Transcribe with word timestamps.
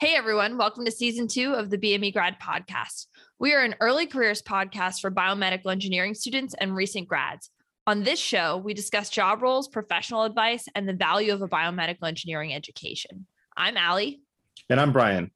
Hey 0.00 0.16
everyone, 0.16 0.58
welcome 0.58 0.84
to 0.84 0.90
season 0.90 1.28
two 1.28 1.54
of 1.54 1.70
the 1.70 1.78
BME 1.78 2.12
Grad 2.12 2.40
Podcast. 2.40 3.06
We 3.38 3.54
are 3.54 3.62
an 3.62 3.76
early 3.80 4.06
careers 4.06 4.42
podcast 4.42 5.00
for 5.00 5.08
biomedical 5.08 5.70
engineering 5.70 6.14
students 6.14 6.52
and 6.58 6.74
recent 6.74 7.06
grads. 7.06 7.48
On 7.86 8.02
this 8.02 8.18
show, 8.18 8.56
we 8.56 8.74
discuss 8.74 9.08
job 9.08 9.40
roles, 9.40 9.68
professional 9.68 10.24
advice, 10.24 10.66
and 10.74 10.88
the 10.88 10.94
value 10.94 11.32
of 11.32 11.42
a 11.42 11.48
biomedical 11.48 12.08
engineering 12.08 12.52
education. 12.52 13.26
I'm 13.56 13.76
Allie. 13.76 14.20
And 14.68 14.80
I'm 14.80 14.92
Brian. 14.92 15.30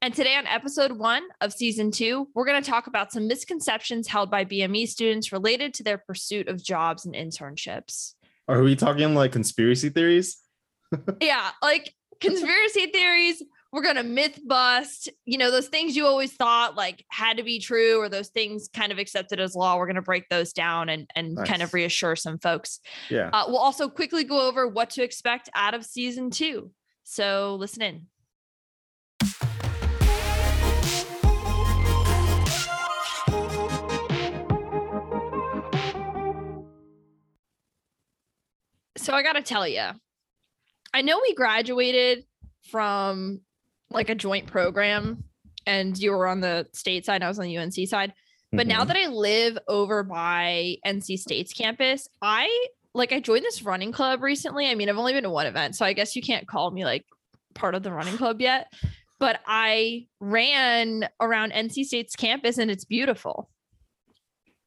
And 0.00 0.14
today 0.14 0.36
on 0.36 0.46
episode 0.46 0.92
one 0.92 1.24
of 1.40 1.52
season 1.52 1.90
two, 1.90 2.28
we're 2.34 2.46
going 2.46 2.62
to 2.62 2.70
talk 2.70 2.86
about 2.86 3.10
some 3.10 3.26
misconceptions 3.26 4.06
held 4.06 4.30
by 4.30 4.44
BME 4.44 4.86
students 4.86 5.32
related 5.32 5.74
to 5.74 5.82
their 5.82 5.98
pursuit 5.98 6.46
of 6.46 6.62
jobs 6.62 7.04
and 7.04 7.16
internships. 7.16 8.14
Are 8.46 8.62
we 8.62 8.76
talking 8.76 9.16
like 9.16 9.32
conspiracy 9.32 9.88
theories? 9.88 10.38
yeah, 11.20 11.50
like 11.60 11.92
conspiracy 12.20 12.86
theories. 12.86 13.42
We're 13.76 13.82
going 13.82 13.96
to 13.96 14.04
myth 14.04 14.40
bust, 14.42 15.10
you 15.26 15.36
know, 15.36 15.50
those 15.50 15.68
things 15.68 15.94
you 15.94 16.06
always 16.06 16.32
thought 16.32 16.76
like 16.76 17.04
had 17.10 17.36
to 17.36 17.42
be 17.42 17.58
true 17.58 18.00
or 18.00 18.08
those 18.08 18.28
things 18.28 18.70
kind 18.72 18.90
of 18.90 18.98
accepted 18.98 19.38
as 19.38 19.54
law. 19.54 19.76
We're 19.76 19.84
going 19.84 19.96
to 19.96 20.00
break 20.00 20.30
those 20.30 20.54
down 20.54 20.88
and, 20.88 21.10
and 21.14 21.34
nice. 21.34 21.46
kind 21.46 21.60
of 21.60 21.74
reassure 21.74 22.16
some 22.16 22.38
folks. 22.38 22.80
Yeah. 23.10 23.28
Uh, 23.34 23.44
we'll 23.48 23.58
also 23.58 23.90
quickly 23.90 24.24
go 24.24 24.48
over 24.48 24.66
what 24.66 24.88
to 24.92 25.02
expect 25.02 25.50
out 25.54 25.74
of 25.74 25.84
season 25.84 26.30
two. 26.30 26.70
So 27.04 27.56
listen 27.60 27.82
in. 27.82 28.06
So 38.96 39.12
I 39.12 39.22
got 39.22 39.34
to 39.34 39.42
tell 39.42 39.68
you, 39.68 39.84
I 40.94 41.02
know 41.02 41.20
we 41.20 41.34
graduated 41.34 42.24
from 42.70 43.42
like 43.90 44.10
a 44.10 44.14
joint 44.14 44.46
program 44.46 45.24
and 45.66 45.96
you 45.98 46.12
were 46.12 46.26
on 46.26 46.40
the 46.40 46.66
state 46.72 47.04
side, 47.04 47.22
I 47.22 47.28
was 47.28 47.38
on 47.38 47.46
the 47.46 47.58
UNC 47.58 47.74
side. 47.88 48.12
But 48.52 48.60
mm-hmm. 48.60 48.68
now 48.68 48.84
that 48.84 48.96
I 48.96 49.08
live 49.08 49.58
over 49.68 50.02
by 50.02 50.76
NC 50.86 51.18
State's 51.18 51.52
campus, 51.52 52.08
I 52.22 52.66
like 52.94 53.12
I 53.12 53.20
joined 53.20 53.44
this 53.44 53.62
running 53.62 53.92
club 53.92 54.22
recently. 54.22 54.68
I 54.68 54.74
mean, 54.74 54.88
I've 54.88 54.96
only 54.96 55.12
been 55.12 55.24
to 55.24 55.30
one 55.30 55.46
event, 55.46 55.76
so 55.76 55.84
I 55.84 55.92
guess 55.92 56.14
you 56.14 56.22
can't 56.22 56.46
call 56.46 56.70
me 56.70 56.84
like 56.84 57.04
part 57.54 57.74
of 57.74 57.82
the 57.82 57.92
running 57.92 58.16
club 58.16 58.40
yet. 58.40 58.72
But 59.18 59.40
I 59.46 60.06
ran 60.20 61.08
around 61.20 61.52
NC 61.52 61.84
State's 61.84 62.14
campus 62.14 62.58
and 62.58 62.70
it's 62.70 62.84
beautiful. 62.84 63.50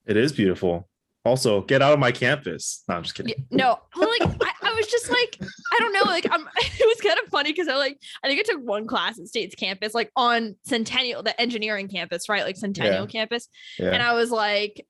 It 0.06 0.17
is 0.17 0.33
beautiful. 0.33 0.89
Also, 1.25 1.62
get 1.62 1.81
out 1.81 1.92
of 1.92 2.00
my 2.00 2.12
campus. 2.12 2.84
No, 2.88 2.95
I'm 2.95 3.03
just 3.03 3.14
kidding. 3.14 3.34
No, 3.52 3.80
well, 3.98 4.09
like 4.09 4.42
I, 4.42 4.70
I, 4.70 4.73
was 4.73 4.88
just 4.88 5.09
like, 5.09 5.38
I 5.42 5.80
don't 5.80 5.92
know, 5.92 6.03
like 6.06 6.26
I'm. 6.31 6.48
It 6.58 6.88
was 6.88 7.02
kind 7.02 7.20
of 7.22 7.30
funny 7.30 7.52
because 7.52 7.67
I 7.67 7.76
like, 7.76 8.00
I 8.23 8.28
think 8.28 8.39
I 8.39 8.44
took 8.44 8.64
one 8.66 8.88
class 8.88 9.20
at 9.20 9.28
State's 9.28 9.53
campus, 9.53 9.94
like 9.94 10.11
on 10.16 10.56
Centennial, 10.64 11.22
the 11.22 11.39
engineering 11.39 11.89
campus, 11.89 12.30
right, 12.30 12.45
like 12.45 12.56
Centennial 12.56 13.02
yeah. 13.02 13.08
campus, 13.08 13.50
yeah. 13.78 13.89
and 13.89 14.02
I 14.02 14.14
was 14.14 14.31
like, 14.31 14.86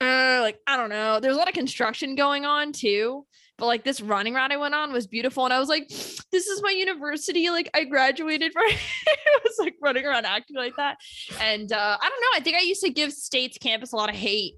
uh, 0.00 0.38
like 0.40 0.58
I 0.66 0.78
don't 0.78 0.88
know. 0.88 1.20
There's 1.20 1.36
a 1.36 1.38
lot 1.38 1.48
of 1.48 1.54
construction 1.54 2.14
going 2.14 2.46
on 2.46 2.72
too, 2.72 3.26
but 3.58 3.66
like 3.66 3.84
this 3.84 4.00
running 4.00 4.32
route 4.32 4.52
I 4.52 4.56
went 4.56 4.74
on 4.74 4.90
was 4.90 5.06
beautiful, 5.06 5.44
and 5.44 5.52
I 5.52 5.60
was 5.60 5.68
like, 5.68 5.86
this 5.88 6.46
is 6.46 6.62
my 6.62 6.70
university. 6.70 7.50
Like 7.50 7.68
I 7.74 7.84
graduated 7.84 8.52
from. 8.54 8.64
I 8.68 9.38
was 9.44 9.56
like 9.58 9.74
running 9.82 10.06
around 10.06 10.24
acting 10.24 10.56
like 10.56 10.76
that, 10.76 10.96
and 11.40 11.70
uh, 11.70 11.98
I 12.00 12.08
don't 12.08 12.20
know. 12.20 12.38
I 12.38 12.40
think 12.40 12.56
I 12.56 12.62
used 12.62 12.82
to 12.84 12.90
give 12.90 13.12
State's 13.12 13.58
campus 13.58 13.92
a 13.92 13.96
lot 13.96 14.08
of 14.08 14.16
hate 14.16 14.54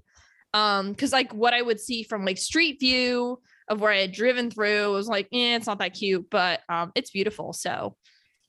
um, 0.55 0.91
because 0.91 1.11
like 1.11 1.33
what 1.33 1.53
I 1.53 1.61
would 1.61 1.81
see 1.81 2.03
from 2.03 2.23
like 2.23 2.37
street 2.37 2.79
view 2.79 3.41
of 3.67 3.81
where 3.81 3.91
I 3.91 3.99
had 3.99 4.13
driven 4.13 4.49
through 4.49 4.93
was 4.93 5.07
like, 5.07 5.27
eh, 5.33 5.55
it's 5.55 5.67
not 5.67 5.79
that 5.79 5.93
cute, 5.93 6.27
but 6.31 6.61
um, 6.69 6.93
it's 6.95 7.11
beautiful. 7.11 7.51
So, 7.51 7.97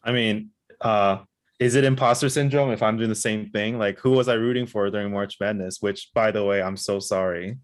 I 0.04 0.12
mean, 0.12 0.50
uh, 0.80 1.18
is 1.58 1.74
it 1.74 1.82
imposter 1.82 2.28
syndrome 2.28 2.70
if 2.70 2.80
I'm 2.80 2.96
doing 2.96 3.08
the 3.08 3.16
same 3.16 3.50
thing? 3.50 3.78
Like, 3.78 3.98
who 3.98 4.12
was 4.12 4.28
I 4.28 4.34
rooting 4.34 4.66
for 4.66 4.88
during 4.88 5.12
March 5.12 5.36
Madness? 5.40 5.78
Which, 5.80 6.10
by 6.14 6.30
the 6.30 6.44
way, 6.44 6.62
I'm 6.62 6.76
so 6.76 7.00
sorry. 7.00 7.58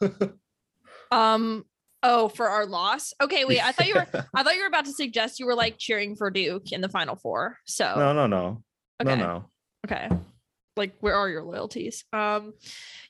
um. 1.10 1.64
Oh, 2.02 2.28
for 2.28 2.48
our 2.48 2.66
loss. 2.66 3.12
Okay, 3.20 3.44
wait. 3.44 3.66
I 3.66 3.72
thought 3.72 3.88
you 3.88 3.94
were. 3.94 4.06
I 4.34 4.44
thought 4.44 4.54
you 4.54 4.60
were 4.60 4.68
about 4.68 4.84
to 4.84 4.92
suggest 4.92 5.40
you 5.40 5.46
were 5.46 5.56
like 5.56 5.76
cheering 5.78 6.14
for 6.14 6.30
Duke 6.30 6.70
in 6.70 6.80
the 6.80 6.88
Final 6.88 7.16
Four. 7.16 7.58
So 7.64 7.94
no, 7.96 8.12
no, 8.12 8.28
no, 8.28 8.62
okay. 9.02 9.16
no, 9.16 9.26
no. 9.26 9.50
Okay 9.84 10.16
like 10.76 10.94
where 11.00 11.14
are 11.14 11.28
your 11.28 11.42
loyalties? 11.42 12.04
Um 12.12 12.52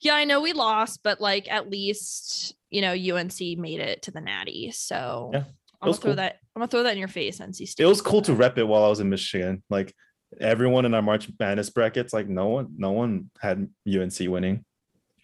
yeah 0.00 0.14
i 0.14 0.24
know 0.24 0.40
we 0.40 0.52
lost 0.52 1.00
but 1.02 1.20
like 1.20 1.50
at 1.50 1.70
least 1.70 2.54
you 2.70 2.80
know 2.80 2.92
unc 2.92 3.40
made 3.40 3.80
it 3.80 4.02
to 4.02 4.10
the 4.10 4.20
natty 4.20 4.70
so 4.70 5.30
yeah, 5.32 5.44
i'm 5.80 5.88
gonna 5.88 5.94
throw 5.94 6.14
that 6.14 6.38
i'm 6.54 6.60
gonna 6.60 6.68
throw 6.68 6.82
that 6.82 6.92
in 6.92 6.98
your 6.98 7.08
face 7.08 7.38
nc 7.38 7.54
State. 7.54 7.82
it 7.82 7.86
was 7.86 8.00
cool 8.00 8.22
to 8.22 8.34
rep 8.34 8.58
it 8.58 8.64
while 8.64 8.84
i 8.84 8.88
was 8.88 9.00
in 9.00 9.08
michigan 9.08 9.62
like 9.70 9.94
everyone 10.40 10.84
in 10.84 10.94
our 10.94 11.02
march 11.02 11.28
madness 11.38 11.70
brackets 11.70 12.12
like 12.12 12.28
no 12.28 12.48
one 12.48 12.68
no 12.76 12.92
one 12.92 13.30
had 13.40 13.68
unc 13.86 14.18
winning. 14.20 14.64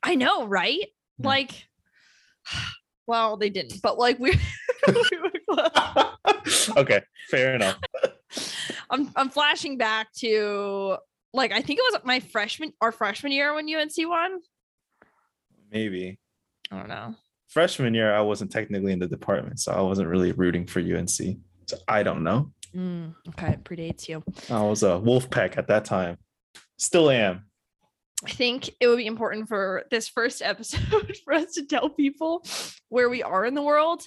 I 0.03 0.15
know 0.17 0.47
right? 0.47 0.81
Yeah. 1.19 1.27
like 1.27 1.69
well 3.07 3.37
they 3.37 3.51
didn't 3.51 3.83
but 3.83 3.99
like 3.99 4.19
we 4.19 4.33
okay 6.77 7.03
fair 7.29 7.55
enough. 7.55 7.79
I'm 8.91 9.11
I'm 9.17 9.29
flashing 9.29 9.77
back 9.79 10.13
to 10.19 10.97
like 11.33 11.53
I 11.53 11.63
think 11.63 11.79
it 11.79 11.93
was 11.93 12.01
my 12.05 12.21
freshman 12.21 12.73
or 12.81 12.93
freshman 12.93 13.33
year 13.33 13.55
when 13.55 13.73
UNC 13.73 13.93
won. 13.99 14.41
Maybe. 15.71 16.19
I 16.71 16.79
don't 16.79 16.89
know. 16.89 17.15
Freshman 17.49 17.95
year, 17.95 18.15
I 18.15 18.21
wasn't 18.21 18.51
technically 18.51 18.93
in 18.93 18.99
the 18.99 19.07
department, 19.07 19.61
so 19.61 19.73
I 19.73 19.81
wasn't 19.83 20.09
really 20.09 20.33
rooting 20.33 20.67
for 20.67 20.81
UNC. 20.81 21.39
So 21.67 21.77
I 21.87 22.03
don't 22.03 22.23
know. 22.23 22.53
Mm, 22.75 23.15
okay, 23.29 23.53
it 23.53 23.65
predates 23.65 24.09
you. 24.09 24.23
I 24.51 24.63
was 24.63 24.83
a 24.83 24.99
Wolfpack 24.99 25.59
at 25.59 25.69
that 25.69 25.85
time. 25.85 26.17
Still 26.79 27.11
am. 27.11 27.45
I 28.25 28.31
think 28.31 28.71
it 28.81 28.87
would 28.87 28.97
be 28.97 29.07
important 29.07 29.49
for 29.49 29.85
this 29.91 30.09
first 30.09 30.43
episode 30.43 31.17
for 31.25 31.35
us 31.35 31.53
to 31.55 31.67
tell 31.67 31.91
people 31.91 32.45
where 32.89 33.11
we 33.11 33.23
are 33.23 33.45
in 33.45 33.55
the 33.55 33.63
world, 33.63 34.03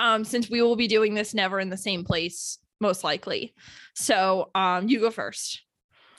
um, 0.00 0.24
since 0.24 0.48
we 0.50 0.62
will 0.62 0.76
be 0.76 0.88
doing 0.88 1.14
this 1.14 1.34
never 1.34 1.60
in 1.60 1.68
the 1.68 1.76
same 1.76 2.04
place, 2.04 2.58
most 2.80 3.04
likely. 3.04 3.54
So 3.94 4.50
um, 4.54 4.88
you 4.88 5.00
go 5.00 5.10
first. 5.10 5.62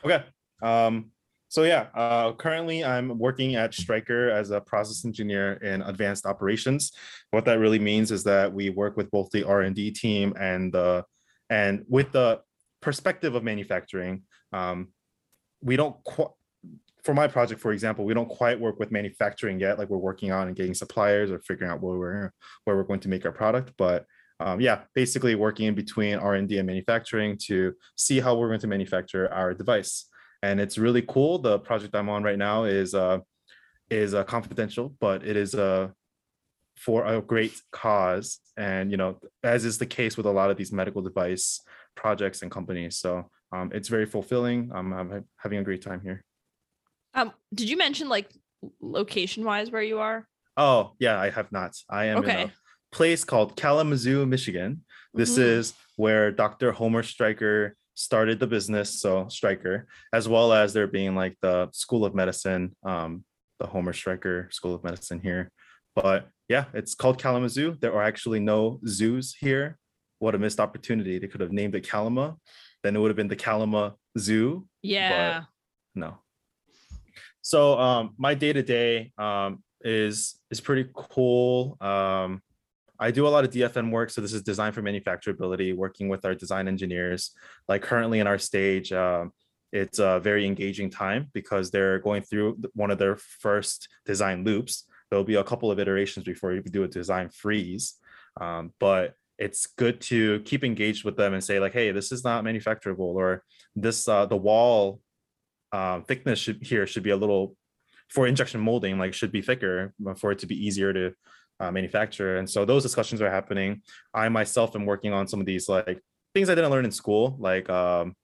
Okay. 0.06 0.24
Um, 0.62 1.12
so 1.50 1.64
yeah, 1.64 1.88
uh, 1.96 2.34
currently 2.34 2.86
I'm 2.86 3.18
working 3.18 3.56
at 3.56 3.74
Stryker 3.74 4.30
as 4.30 4.52
a 4.52 4.62
process 4.62 5.04
engineer 5.04 5.54
in 5.54 5.82
advanced 5.82 6.28
operations. 6.28 6.92
What 7.32 7.46
that 7.46 7.58
really 7.58 7.80
means 7.80 8.12
is 8.12 8.24
that 8.26 8.54
we 8.54 8.70
work 8.70 8.96
with 8.96 9.10
both 9.10 9.32
the 9.32 9.44
R&D 9.44 9.92
team 9.92 10.34
and 10.40 10.72
the 10.72 11.06
and 11.50 11.84
with 11.90 12.12
the 12.12 12.42
perspective 12.82 13.34
of 13.34 13.44
manufacturing. 13.44 14.24
Um, 14.54 14.90
we 15.62 15.76
don't 15.76 15.96
qu- 16.04 16.34
for 17.04 17.16
my 17.16 17.28
project, 17.28 17.60
for 17.60 17.72
example, 17.72 18.06
we 18.06 18.14
don't 18.14 18.30
quite 18.30 18.60
work 18.60 18.80
with 18.80 18.92
manufacturing 18.92 19.60
yet. 19.60 19.80
Like 19.80 19.90
we're 19.90 19.98
working 19.98 20.32
on 20.32 20.48
and 20.48 20.56
getting 20.56 20.76
suppliers 20.76 21.32
or 21.32 21.40
figuring 21.40 21.72
out 21.72 21.82
where 21.82 21.98
we're 21.98 22.34
where 22.66 22.76
we're 22.76 22.84
going 22.84 23.00
to 23.02 23.10
make 23.10 23.26
our 23.26 23.32
product. 23.32 23.74
But 23.78 24.06
um, 24.40 24.62
yeah, 24.62 24.82
basically 24.94 25.34
working 25.36 25.66
in 25.66 25.76
between 25.76 26.16
R&D 26.16 26.58
and 26.58 26.68
manufacturing 26.68 27.38
to 27.48 27.74
see 27.98 28.20
how 28.20 28.36
we're 28.36 28.48
going 28.48 28.60
to 28.62 28.68
manufacture 28.68 29.32
our 29.34 29.54
device 29.54 30.06
and 30.42 30.60
it's 30.60 30.78
really 30.78 31.02
cool. 31.02 31.40
The 31.40 31.60
project 31.60 31.96
I'm 31.96 32.10
on 32.10 32.24
right 32.24 32.38
now 32.38 32.64
is 32.64 32.94
uh, 32.94 33.20
is 33.90 34.14
uh, 34.14 34.24
confidential, 34.24 34.96
but 35.00 35.26
it 35.26 35.36
is 35.36 35.56
uh, 35.56 35.90
for 36.78 37.06
a 37.06 37.22
great 37.22 37.60
cause, 37.72 38.40
and 38.58 38.92
you 38.92 38.98
know, 38.98 39.20
as 39.44 39.66
is 39.66 39.78
the 39.78 39.86
case 39.86 40.18
with 40.18 40.26
a 40.26 40.32
lot 40.32 40.52
of 40.52 40.58
these 40.58 40.72
medical 40.72 41.02
device 41.02 41.62
projects 41.96 42.42
and 42.42 42.52
companies. 42.52 42.98
So 42.98 43.30
um, 43.52 43.72
it's 43.74 43.90
very 43.90 44.06
fulfilling. 44.06 44.72
Um, 44.74 44.94
I'm 44.94 45.26
having 45.38 45.60
a 45.60 45.64
great 45.64 45.82
time 45.82 46.02
here. 46.02 46.24
Um, 47.14 47.34
did 47.54 47.70
you 47.70 47.78
mention 47.78 48.08
like 48.10 48.32
location 48.82 49.44
wise 49.44 49.72
where 49.72 49.82
you 49.82 50.00
are? 50.00 50.28
Oh 50.56 50.94
yeah, 51.00 51.20
I 51.20 51.30
have 51.30 51.52
not. 51.52 51.76
I 51.90 52.06
am 52.06 52.20
okay. 52.20 52.44
in 52.44 52.48
a 52.50 52.54
place 52.92 53.24
called 53.24 53.56
Kalamazoo, 53.56 54.26
Michigan. 54.26 54.84
This 55.14 55.34
mm-hmm. 55.34 55.42
is 55.42 55.74
where 55.96 56.32
Dr. 56.32 56.72
Homer 56.72 57.04
Stryker 57.04 57.76
started 58.00 58.40
the 58.40 58.48
business, 58.48 59.02
so 59.02 59.28
Stryker, 59.28 59.86
as 60.14 60.28
well 60.28 60.54
as 60.54 60.72
there 60.72 60.88
being 60.88 61.16
like 61.16 61.36
the 61.42 61.70
School 61.74 62.06
of 62.06 62.16
Medicine, 62.16 62.74
um, 62.84 63.26
the 63.60 63.68
Homer 63.68 63.92
Stryker 63.92 64.48
School 64.52 64.74
of 64.74 64.86
Medicine 64.86 65.20
here. 65.20 65.52
But 65.96 66.30
yeah, 66.48 66.66
it's 66.74 66.96
called 66.96 67.22
Kalamazoo. 67.22 67.76
There 67.82 67.94
are 67.94 68.04
actually 68.04 68.40
no 68.40 68.80
zoos 68.88 69.36
here. 69.38 69.78
What 70.20 70.34
a 70.34 70.40
missed 70.40 70.62
opportunity. 70.62 71.20
They 71.20 71.28
could 71.28 71.42
have 71.42 71.52
named 71.52 71.76
it 71.76 71.90
Kalama. 71.90 72.38
Then 72.84 72.96
it 72.96 73.00
would 73.00 73.10
have 73.10 73.18
been 73.18 73.28
the 73.28 73.36
Kalama 73.36 73.96
Zoo. 74.18 74.66
Yeah. 74.82 75.44
no. 75.94 76.20
So 77.42 77.78
um, 77.78 78.14
my 78.18 78.34
day 78.34 78.54
to 78.54 78.64
day 78.64 79.12
is 79.82 80.40
is 80.50 80.62
pretty 80.62 80.90
cool. 80.94 81.78
Um, 81.82 82.42
I 83.00 83.12
do 83.12 83.26
a 83.26 83.30
lot 83.30 83.46
of 83.46 83.52
DFM 83.52 83.92
work. 83.92 84.10
So 84.10 84.22
this 84.22 84.34
is 84.34 84.44
design 84.44 84.74
for 84.74 84.82
manufacturability, 84.82 85.76
working 85.76 86.10
with 86.10 86.26
our 86.26 86.36
design 86.36 86.68
engineers. 86.68 87.32
Like 87.68 87.82
currently 87.82 88.20
in 88.20 88.28
our 88.28 88.38
stage, 88.38 88.92
uh, 88.92 89.26
it's 89.72 90.00
a 90.00 90.20
very 90.20 90.46
engaging 90.46 90.90
time 90.90 91.30
because 91.34 91.72
they're 91.72 92.00
going 92.00 92.24
through 92.24 92.58
one 92.74 92.92
of 92.92 92.98
their 92.98 93.16
first 93.16 93.88
design 94.06 94.44
loops. 94.44 94.86
There'll 95.10 95.24
be 95.24 95.36
a 95.36 95.44
couple 95.44 95.72
of 95.72 95.80
iterations 95.80 96.26
before 96.26 96.54
you 96.54 96.62
do 96.62 96.84
a 96.84 96.88
design 96.88 97.30
freeze. 97.30 97.96
Um, 98.40 98.74
but 98.80 99.14
it's 99.38 99.68
good 99.68 100.02
to 100.02 100.42
keep 100.42 100.64
engaged 100.64 101.06
with 101.06 101.16
them 101.16 101.34
and 101.34 101.44
say 101.44 101.60
like, 101.60 101.74
hey, 101.74 101.92
this 101.92 102.12
is 102.12 102.24
not 102.24 102.44
manufacturable, 102.44 103.16
or 103.16 103.44
this 103.76 104.08
uh, 104.08 104.26
the 104.26 104.36
wall 104.36 105.00
uh, 105.72 106.02
thickness 106.02 106.40
should 106.40 106.62
here 106.62 106.86
should 106.86 107.04
be 107.04 107.12
a 107.12 107.18
little 107.18 107.56
for 108.10 108.28
injection 108.28 108.60
molding, 108.60 108.98
like 108.98 109.14
should 109.14 109.32
be 109.32 109.42
thicker 109.42 109.94
for 110.18 110.32
it 110.32 110.40
to 110.40 110.48
be 110.48 110.56
easier 110.56 110.92
to 110.92 111.14
uh, 111.60 111.72
manufacture. 111.72 112.38
And 112.38 112.50
so 112.50 112.66
those 112.66 112.84
discussions 112.84 113.22
are 113.22 113.30
happening. 113.30 113.82
I 114.14 114.30
myself 114.30 114.76
am 114.76 114.86
working 114.86 115.14
on 115.14 115.28
some 115.28 115.40
of 115.40 115.46
these 115.46 115.68
like 115.70 116.02
things 116.34 116.50
I 116.50 116.56
didn't 116.56 116.72
learn 116.72 116.86
in 116.86 116.92
school, 116.92 117.36
like 117.40 117.70
um, 117.70 118.16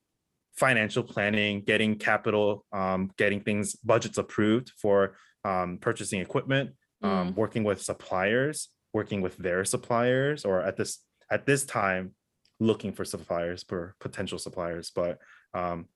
financial 0.56 1.04
planning, 1.04 1.62
getting 1.62 1.98
capital, 1.98 2.66
um, 2.72 3.12
getting 3.18 3.42
things 3.42 3.76
budgets 3.76 4.18
approved 4.18 4.72
for 4.78 5.16
um, 5.44 5.78
purchasing 5.80 6.22
equipment, 6.22 6.72
um, 7.02 7.34
mm. 7.34 7.36
working 7.36 7.64
with 7.64 7.82
suppliers, 7.82 8.70
working 8.94 9.22
with 9.22 9.38
their 9.38 9.66
suppliers, 9.66 10.46
or 10.46 10.62
at 10.62 10.78
this 10.78 11.00
at 11.30 11.46
this 11.46 11.66
time, 11.66 12.14
looking 12.60 12.94
for 12.94 13.04
suppliers 13.04 13.64
for 13.68 13.96
potential 14.00 14.40
suppliers. 14.40 14.92
But 14.96 15.20
um, 15.54 15.88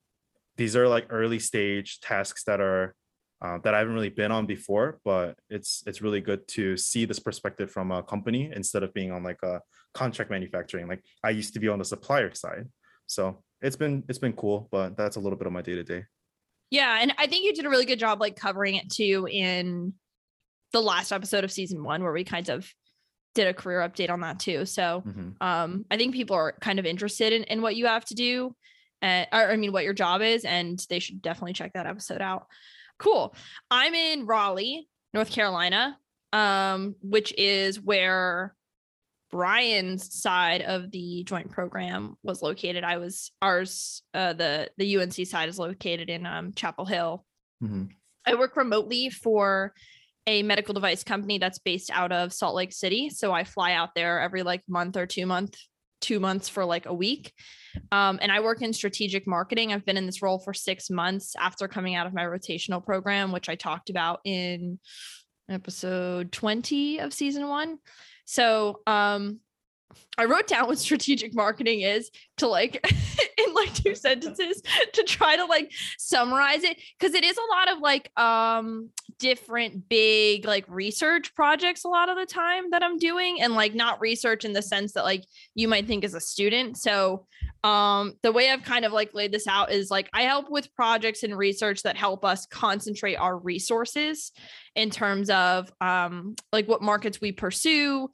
these 0.57 0.75
are 0.75 0.87
like 0.87 1.07
early 1.09 1.39
stage 1.39 1.99
tasks 2.01 2.43
that 2.43 2.59
are 2.59 2.95
uh, 3.41 3.57
that 3.63 3.73
I 3.73 3.79
haven't 3.79 3.93
really 3.93 4.09
been 4.09 4.31
on 4.31 4.45
before, 4.45 4.99
but 5.05 5.37
it's 5.49 5.83
it's 5.87 6.01
really 6.01 6.21
good 6.21 6.47
to 6.49 6.75
see 6.75 7.05
this 7.05 7.19
perspective 7.19 7.71
from 7.71 7.91
a 7.91 8.03
company 8.03 8.51
instead 8.53 8.83
of 8.83 8.93
being 8.93 9.11
on 9.11 9.23
like 9.23 9.41
a 9.43 9.61
contract 9.93 10.29
manufacturing. 10.29 10.87
Like 10.87 11.03
I 11.23 11.29
used 11.29 11.53
to 11.53 11.59
be 11.59 11.69
on 11.69 11.79
the 11.79 11.85
supplier 11.85 12.33
side, 12.33 12.67
so 13.07 13.43
it's 13.61 13.77
been 13.77 14.03
it's 14.09 14.19
been 14.19 14.33
cool. 14.33 14.67
But 14.71 14.97
that's 14.97 15.15
a 15.15 15.19
little 15.19 15.37
bit 15.37 15.47
of 15.47 15.53
my 15.53 15.61
day 15.61 15.75
to 15.75 15.83
day. 15.83 16.05
Yeah, 16.69 16.99
and 17.01 17.13
I 17.17 17.27
think 17.27 17.45
you 17.45 17.53
did 17.53 17.65
a 17.65 17.69
really 17.69 17.85
good 17.85 17.99
job 17.99 18.19
like 18.19 18.35
covering 18.35 18.75
it 18.75 18.89
too 18.89 19.27
in 19.31 19.93
the 20.71 20.81
last 20.81 21.11
episode 21.11 21.43
of 21.43 21.51
season 21.51 21.83
one, 21.83 22.03
where 22.03 22.13
we 22.13 22.23
kind 22.23 22.49
of 22.49 22.71
did 23.35 23.47
a 23.47 23.53
career 23.53 23.79
update 23.79 24.09
on 24.09 24.19
that 24.21 24.39
too. 24.39 24.65
So 24.65 25.03
mm-hmm. 25.05 25.29
um, 25.39 25.85
I 25.89 25.97
think 25.97 26.13
people 26.13 26.35
are 26.35 26.55
kind 26.59 26.79
of 26.79 26.85
interested 26.85 27.31
in, 27.31 27.43
in 27.43 27.61
what 27.61 27.75
you 27.75 27.85
have 27.85 28.05
to 28.05 28.15
do, 28.15 28.53
and 29.01 29.27
or, 29.31 29.49
I 29.49 29.55
mean 29.55 29.71
what 29.71 29.85
your 29.85 29.93
job 29.93 30.21
is, 30.21 30.43
and 30.43 30.77
they 30.89 30.99
should 30.99 31.21
definitely 31.21 31.53
check 31.53 31.73
that 31.73 31.87
episode 31.87 32.21
out. 32.21 32.47
Cool. 32.99 33.33
I'm 33.71 33.93
in 33.93 34.25
Raleigh, 34.25 34.87
North 35.13 35.31
Carolina, 35.31 35.97
um, 36.33 36.95
which 37.01 37.33
is 37.37 37.79
where 37.81 38.55
Brian's 39.31 40.13
side 40.21 40.61
of 40.61 40.91
the 40.91 41.23
joint 41.23 41.51
program 41.51 42.15
was 42.23 42.41
located. 42.41 42.83
I 42.83 42.97
was 42.97 43.31
ours, 43.41 44.03
uh, 44.13 44.33
the 44.33 44.69
the 44.77 44.97
UNC 44.97 45.13
side 45.25 45.49
is 45.49 45.59
located 45.59 46.09
in 46.09 46.25
um, 46.25 46.53
Chapel 46.53 46.85
Hill. 46.85 47.25
Mm-hmm. 47.63 47.85
I 48.25 48.35
work 48.35 48.55
remotely 48.55 49.09
for 49.09 49.73
a 50.27 50.43
medical 50.43 50.73
device 50.73 51.03
company 51.03 51.37
that's 51.37 51.59
based 51.59 51.89
out 51.91 52.11
of 52.11 52.33
Salt 52.33 52.55
Lake 52.55 52.73
City. 52.73 53.09
So 53.09 53.31
I 53.31 53.43
fly 53.43 53.73
out 53.73 53.95
there 53.95 54.19
every 54.19 54.43
like 54.43 54.61
month 54.67 54.97
or 54.97 55.07
two 55.07 55.25
month, 55.25 55.55
two 56.01 56.19
months 56.19 56.49
for 56.49 56.65
like 56.65 56.85
a 56.85 56.93
week. 56.93 57.33
Um, 57.91 58.19
and 58.21 58.31
I 58.31 58.39
work 58.39 58.61
in 58.61 58.73
strategic 58.73 59.27
marketing. 59.27 59.73
I've 59.73 59.85
been 59.85 59.97
in 59.97 60.05
this 60.05 60.21
role 60.21 60.39
for 60.39 60.53
six 60.53 60.89
months 60.89 61.35
after 61.39 61.67
coming 61.67 61.95
out 61.95 62.07
of 62.07 62.13
my 62.13 62.23
rotational 62.23 62.83
program, 62.83 63.31
which 63.31 63.49
I 63.49 63.55
talked 63.55 63.89
about 63.89 64.19
in 64.23 64.79
episode 65.49 66.31
20 66.31 66.99
of 66.99 67.13
season 67.13 67.47
one. 67.47 67.77
So 68.25 68.81
um, 68.85 69.39
I 70.17 70.25
wrote 70.25 70.47
down 70.47 70.67
what 70.67 70.77
strategic 70.77 71.33
marketing 71.33 71.81
is 71.81 72.11
to 72.37 72.47
like 72.47 72.85
in 73.47 73.53
like 73.53 73.73
two 73.73 73.95
sentences 73.95 74.61
to 74.93 75.03
try 75.03 75.35
to 75.35 75.45
like 75.45 75.71
summarize 75.97 76.63
it 76.63 76.77
because 76.99 77.15
it 77.15 77.23
is 77.23 77.37
a 77.37 77.55
lot 77.55 77.71
of 77.71 77.79
like 77.79 78.11
um 78.19 78.89
different 79.17 79.89
big 79.89 80.45
like 80.45 80.65
research 80.67 81.33
projects 81.35 81.83
a 81.83 81.87
lot 81.87 82.09
of 82.09 82.17
the 82.17 82.25
time 82.25 82.69
that 82.71 82.83
I'm 82.83 82.97
doing 82.97 83.41
and 83.41 83.55
like 83.55 83.73
not 83.73 83.99
research 83.99 84.45
in 84.45 84.53
the 84.53 84.61
sense 84.61 84.93
that 84.93 85.03
like 85.03 85.25
you 85.55 85.67
might 85.67 85.87
think 85.87 86.03
as 86.03 86.13
a 86.13 86.21
student. 86.21 86.77
So 86.77 87.25
um 87.63 88.13
the 88.23 88.31
way 88.31 88.49
I've 88.49 88.63
kind 88.63 88.85
of 88.85 88.93
like 88.93 89.13
laid 89.13 89.31
this 89.31 89.47
out 89.47 89.71
is 89.71 89.91
like 89.91 90.09
I 90.13 90.23
help 90.23 90.49
with 90.49 90.73
projects 90.75 91.23
and 91.23 91.37
research 91.37 91.83
that 91.83 91.97
help 91.97 92.23
us 92.23 92.45
concentrate 92.45 93.15
our 93.15 93.37
resources 93.37 94.31
in 94.75 94.89
terms 94.89 95.29
of 95.29 95.71
um 95.81 96.35
like 96.53 96.67
what 96.67 96.81
markets 96.81 97.19
we 97.19 97.31
pursue 97.31 98.09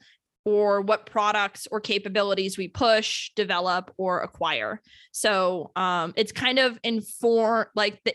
or 0.46 0.82
what 0.82 1.08
products 1.08 1.68
or 1.72 1.82
capabilities 1.82 2.56
we 2.56 2.68
push, 2.68 3.32
develop, 3.36 3.92
or 3.98 4.22
acquire. 4.22 4.80
So 5.12 5.72
um, 5.76 6.14
it's 6.16 6.32
kind 6.32 6.60
of 6.60 6.80
inform 6.84 7.66
like 7.76 8.00
the 8.06 8.14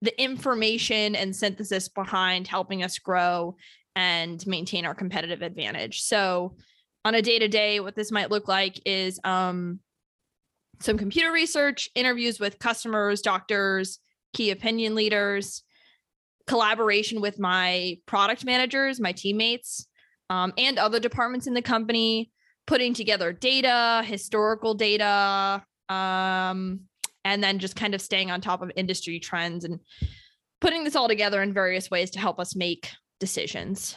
the 0.00 0.20
information 0.20 1.14
and 1.14 1.34
synthesis 1.34 1.88
behind 1.88 2.48
helping 2.48 2.82
us 2.82 2.98
grow 2.98 3.54
and 3.94 4.44
maintain 4.48 4.84
our 4.84 4.96
competitive 4.96 5.42
advantage. 5.42 6.02
So 6.02 6.56
on 7.04 7.14
a 7.14 7.22
day 7.22 7.38
to 7.38 7.46
day, 7.46 7.78
what 7.78 7.94
this 7.94 8.10
might 8.10 8.30
look 8.30 8.48
like 8.48 8.80
is 8.84 9.20
um, 9.22 9.78
some 10.82 10.98
computer 10.98 11.32
research, 11.32 11.88
interviews 11.94 12.40
with 12.40 12.58
customers, 12.58 13.20
doctors, 13.20 13.98
key 14.32 14.50
opinion 14.50 14.94
leaders, 14.94 15.62
collaboration 16.46 17.20
with 17.20 17.38
my 17.38 17.98
product 18.06 18.44
managers, 18.44 19.00
my 19.00 19.12
teammates, 19.12 19.86
um, 20.30 20.52
and 20.58 20.78
other 20.78 20.98
departments 20.98 21.46
in 21.46 21.54
the 21.54 21.62
company, 21.62 22.30
putting 22.66 22.94
together 22.94 23.32
data, 23.32 24.02
historical 24.04 24.74
data, 24.74 25.62
um, 25.88 26.80
and 27.24 27.42
then 27.42 27.58
just 27.58 27.76
kind 27.76 27.94
of 27.94 28.00
staying 28.00 28.30
on 28.30 28.40
top 28.40 28.62
of 28.62 28.72
industry 28.76 29.20
trends 29.20 29.64
and 29.64 29.78
putting 30.60 30.84
this 30.84 30.96
all 30.96 31.08
together 31.08 31.42
in 31.42 31.52
various 31.52 31.90
ways 31.90 32.10
to 32.10 32.18
help 32.18 32.40
us 32.40 32.56
make 32.56 32.90
decisions. 33.20 33.96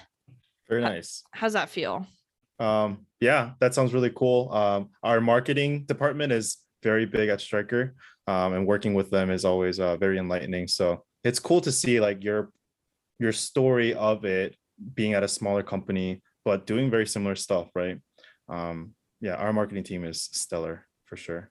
Very 0.68 0.82
nice. 0.82 1.24
How's 1.32 1.54
that 1.54 1.70
feel? 1.70 2.06
Um, 2.60 3.06
yeah, 3.20 3.52
that 3.60 3.74
sounds 3.74 3.94
really 3.94 4.12
cool. 4.16 4.52
Um, 4.52 4.90
our 5.04 5.22
marketing 5.22 5.86
department 5.86 6.32
is 6.32 6.58
very 6.86 7.06
big 7.06 7.30
at 7.30 7.42
Stryker 7.42 7.96
um, 8.28 8.54
and 8.54 8.68
working 8.68 8.94
with 8.94 9.10
them 9.10 9.32
is 9.32 9.44
always 9.44 9.80
uh, 9.80 9.98
very 9.98 10.18
enlightening. 10.18 10.68
So 10.68 11.04
it's 11.24 11.40
cool 11.40 11.62
to 11.62 11.72
see 11.72 12.00
like 12.00 12.24
your 12.24 12.52
your 13.20 13.34
story 13.34 13.94
of 13.94 14.26
it 14.26 14.56
being 14.94 15.14
at 15.14 15.24
a 15.24 15.28
smaller 15.28 15.64
company 15.64 16.22
but 16.46 16.68
doing 16.68 16.92
very 16.92 17.08
similar 17.08 17.36
stuff, 17.36 17.70
right? 17.74 18.00
Um, 18.48 18.94
yeah, 19.20 19.36
our 19.36 19.52
marketing 19.52 19.84
team 19.84 20.06
is 20.06 20.30
stellar 20.32 20.86
for 21.06 21.18
sure. 21.18 21.50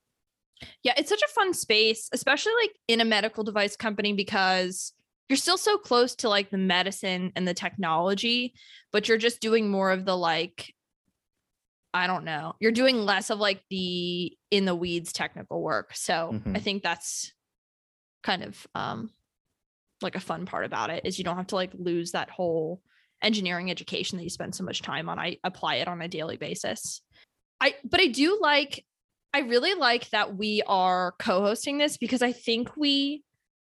Yeah, 0.84 0.94
it's 0.96 1.08
such 1.08 1.22
a 1.22 1.34
fun 1.34 1.52
space, 1.52 2.08
especially 2.12 2.52
like 2.62 2.70
in 2.86 3.00
a 3.00 3.04
medical 3.04 3.42
device 3.42 3.76
company 3.76 4.12
because 4.12 4.92
you're 5.28 5.36
still 5.36 5.58
so 5.58 5.78
close 5.78 6.14
to 6.16 6.28
like 6.28 6.50
the 6.50 6.58
medicine 6.58 7.32
and 7.34 7.48
the 7.48 7.54
technology, 7.54 8.54
but 8.92 9.08
you're 9.08 9.19
just 9.19 9.40
doing 9.40 9.69
more 9.70 9.90
of 9.90 10.04
the 10.04 10.16
like 10.16 10.73
I 11.94 12.08
don't 12.08 12.25
know. 12.25 12.56
You're 12.58 12.73
doing 12.73 12.99
less 12.99 13.31
of 13.31 13.38
like 13.38 13.62
the 13.70 14.37
in 14.50 14.64
the 14.64 14.75
weeds 14.75 15.12
technical 15.12 15.62
work. 15.62 15.94
So, 15.94 16.32
mm-hmm. 16.35 16.56
I 16.56 16.58
think 16.58 16.82
that's 16.82 17.32
kind 18.24 18.43
of 18.43 18.67
um 18.74 19.10
like 20.03 20.17
a 20.17 20.20
fun 20.20 20.44
part 20.44 20.65
about 20.65 20.91
it 20.91 21.06
is 21.06 21.19
you 21.19 21.24
don't 21.24 21.36
have 21.36 21.46
to 21.48 21.55
like 21.55 21.70
lose 21.74 22.13
that 22.13 22.31
whole 22.31 22.82
engineering 23.22 23.70
education 23.70 24.19
that 24.19 24.24
you 24.24 24.31
spend 24.31 24.55
so 24.55 24.65
much 24.65 24.82
time 24.82 25.08
on. 25.08 25.19
I 25.19 25.39
apply 25.44 25.77
it 25.77 25.89
on 25.89 26.03
a 26.03 26.08
daily 26.08 26.36
basis. 26.36 27.01
I 27.60 27.74
but 27.84 28.01
I 28.01 28.08
do 28.08 28.39
like 28.41 28.84
I 29.32 29.41
really 29.41 29.74
like 29.74 30.10
that 30.10 30.36
we 30.36 30.63
are 30.67 31.15
co-hosting 31.19 31.79
this 31.79 31.96
because 31.96 32.22
I 32.22 32.32
think 32.32 32.77
we 32.77 33.22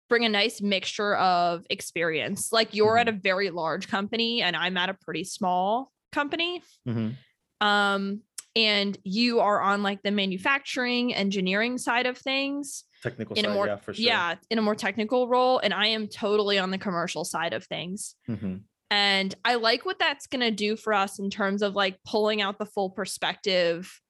bring 0.09 0.25
a 0.25 0.29
nice 0.29 0.63
mixture 0.63 1.17
of 1.17 1.65
experience. 1.71 2.53
Like 2.53 2.75
you're 2.75 2.97
mm-hmm. 2.97 3.09
at 3.09 3.15
a 3.15 3.19
very 3.19 3.51
large 3.51 3.89
company 3.89 4.43
and 4.43 4.57
I'm 4.57 4.77
at 4.77 4.89
a 4.89 4.95
pretty 4.95 5.25
small 5.25 5.93
company. 6.13 6.63
Mm-hmm. 6.87 7.11
Um 7.61 8.23
and 8.57 8.99
you 9.05 9.41
are 9.41 9.61
on 9.61 9.83
like 9.83 10.03
the 10.03 10.11
manufacturing 10.11 11.15
engineering 11.15 11.79
side 11.79 12.07
of 12.07 12.19
things 12.19 12.85
technical 13.03 13.37
in 13.37 13.45
side, 13.45 13.51
a 13.51 13.55
more 13.55 13.67
yeah, 13.67 13.77
for 13.77 13.95
sure. 13.95 14.05
yeah 14.05 14.35
in 14.51 14.59
a 14.59 14.63
more 14.63 14.75
technical 14.75 15.29
role 15.29 15.61
and 15.61 15.73
i 15.73 15.87
am 15.87 16.09
totally 16.09 16.59
on 16.59 16.71
the 16.71 16.79
commercial 16.79 17.25
side 17.25 17.53
of 17.53 17.65
things 17.65 18.17
mm-hmm. 18.29 18.57
And 18.91 19.35
I 19.45 19.57
like 19.57 19.85
what 19.85 19.99
that's 19.99 20.27
going 20.27 20.41
to 20.41 20.51
do 20.51 20.77
for 20.77 20.93
us 20.95 21.19
in 21.19 21.31
terms 21.31 21.63
of 21.63 21.75
like 21.75 21.99
pulling 22.07 22.41
out 22.41 22.59
the 22.59 22.67
full 22.67 22.91
perspective 22.91 24.01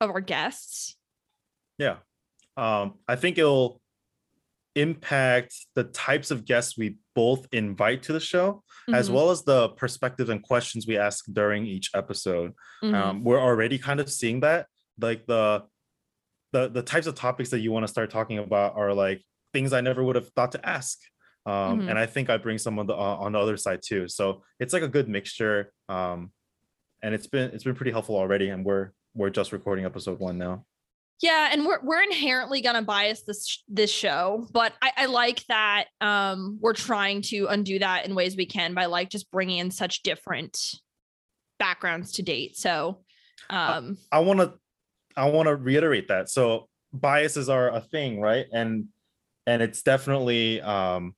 of 0.00 0.10
our 0.10 0.20
guests. 0.20 0.96
Yeah. 1.78 1.96
Um, 2.56 2.94
I 3.08 3.16
think 3.16 3.38
it'll 3.38 3.80
impact 4.76 5.54
the 5.74 5.84
types 5.84 6.30
of 6.30 6.44
guests 6.44 6.78
we 6.78 6.96
both 7.14 7.46
invite 7.52 8.04
to 8.04 8.12
the 8.12 8.20
show, 8.20 8.62
mm-hmm. 8.88 8.94
as 8.94 9.10
well 9.10 9.30
as 9.30 9.42
the 9.42 9.70
perspectives 9.70 10.30
and 10.30 10.42
questions 10.42 10.86
we 10.86 10.96
ask 10.96 11.24
during 11.32 11.66
each 11.66 11.90
episode. 11.94 12.52
Mm-hmm. 12.84 12.94
Um, 12.94 13.24
we're 13.24 13.40
already 13.40 13.78
kind 13.78 13.98
of 13.98 14.10
seeing 14.10 14.40
that. 14.40 14.66
Like 15.00 15.26
the 15.26 15.64
the 16.52 16.68
the 16.68 16.82
types 16.82 17.06
of 17.06 17.14
topics 17.14 17.50
that 17.50 17.60
you 17.60 17.72
want 17.72 17.84
to 17.84 17.88
start 17.92 18.10
talking 18.10 18.38
about 18.38 18.76
are 18.76 18.94
like 18.94 19.22
things 19.52 19.72
I 19.72 19.80
never 19.80 20.04
would 20.04 20.16
have 20.16 20.28
thought 20.30 20.52
to 20.52 20.68
ask 20.68 20.98
um, 21.46 21.78
mm-hmm. 21.80 21.88
and 21.88 21.98
I 21.98 22.06
think 22.06 22.28
I 22.28 22.38
bring 22.38 22.58
some 22.58 22.78
on 22.80 22.86
the 22.86 22.94
uh, 22.94 23.16
on 23.16 23.32
the 23.32 23.38
other 23.38 23.56
side 23.56 23.80
too. 23.82 24.08
So 24.08 24.42
it's 24.58 24.72
like 24.72 24.82
a 24.82 24.88
good 24.88 25.08
mixture, 25.08 25.72
um, 25.88 26.32
and 27.02 27.14
it's 27.14 27.28
been 27.28 27.52
it's 27.52 27.62
been 27.62 27.76
pretty 27.76 27.92
helpful 27.92 28.16
already. 28.16 28.48
And 28.48 28.64
we're 28.64 28.90
we're 29.14 29.30
just 29.30 29.52
recording 29.52 29.84
episode 29.84 30.18
one 30.18 30.38
now. 30.38 30.64
Yeah, 31.22 31.48
and 31.50 31.64
we're 31.64 31.82
we're 31.82 32.02
inherently 32.02 32.60
gonna 32.60 32.82
bias 32.82 33.22
this 33.22 33.62
this 33.68 33.90
show, 33.90 34.46
but 34.52 34.74
I, 34.82 34.92
I 34.96 35.06
like 35.06 35.44
that 35.46 35.86
um, 36.00 36.58
we're 36.60 36.74
trying 36.74 37.22
to 37.22 37.46
undo 37.46 37.78
that 37.78 38.06
in 38.06 38.14
ways 38.14 38.36
we 38.36 38.46
can 38.46 38.74
by 38.74 38.86
like 38.86 39.08
just 39.08 39.30
bringing 39.30 39.58
in 39.58 39.70
such 39.70 40.02
different 40.02 40.58
backgrounds 41.58 42.12
to 42.12 42.22
date. 42.22 42.56
So 42.56 43.02
Um, 43.50 43.98
I 44.10 44.20
want 44.20 44.40
to, 44.40 44.54
I 45.16 45.30
want 45.30 45.46
to 45.46 45.56
reiterate 45.56 46.08
that. 46.08 46.28
So 46.28 46.68
biases 46.92 47.48
are 47.48 47.70
a 47.74 47.80
thing, 47.80 48.20
right? 48.20 48.46
And 48.52 48.88
and 49.46 49.62
it's 49.62 49.82
definitely 49.82 50.60
um, 50.60 51.14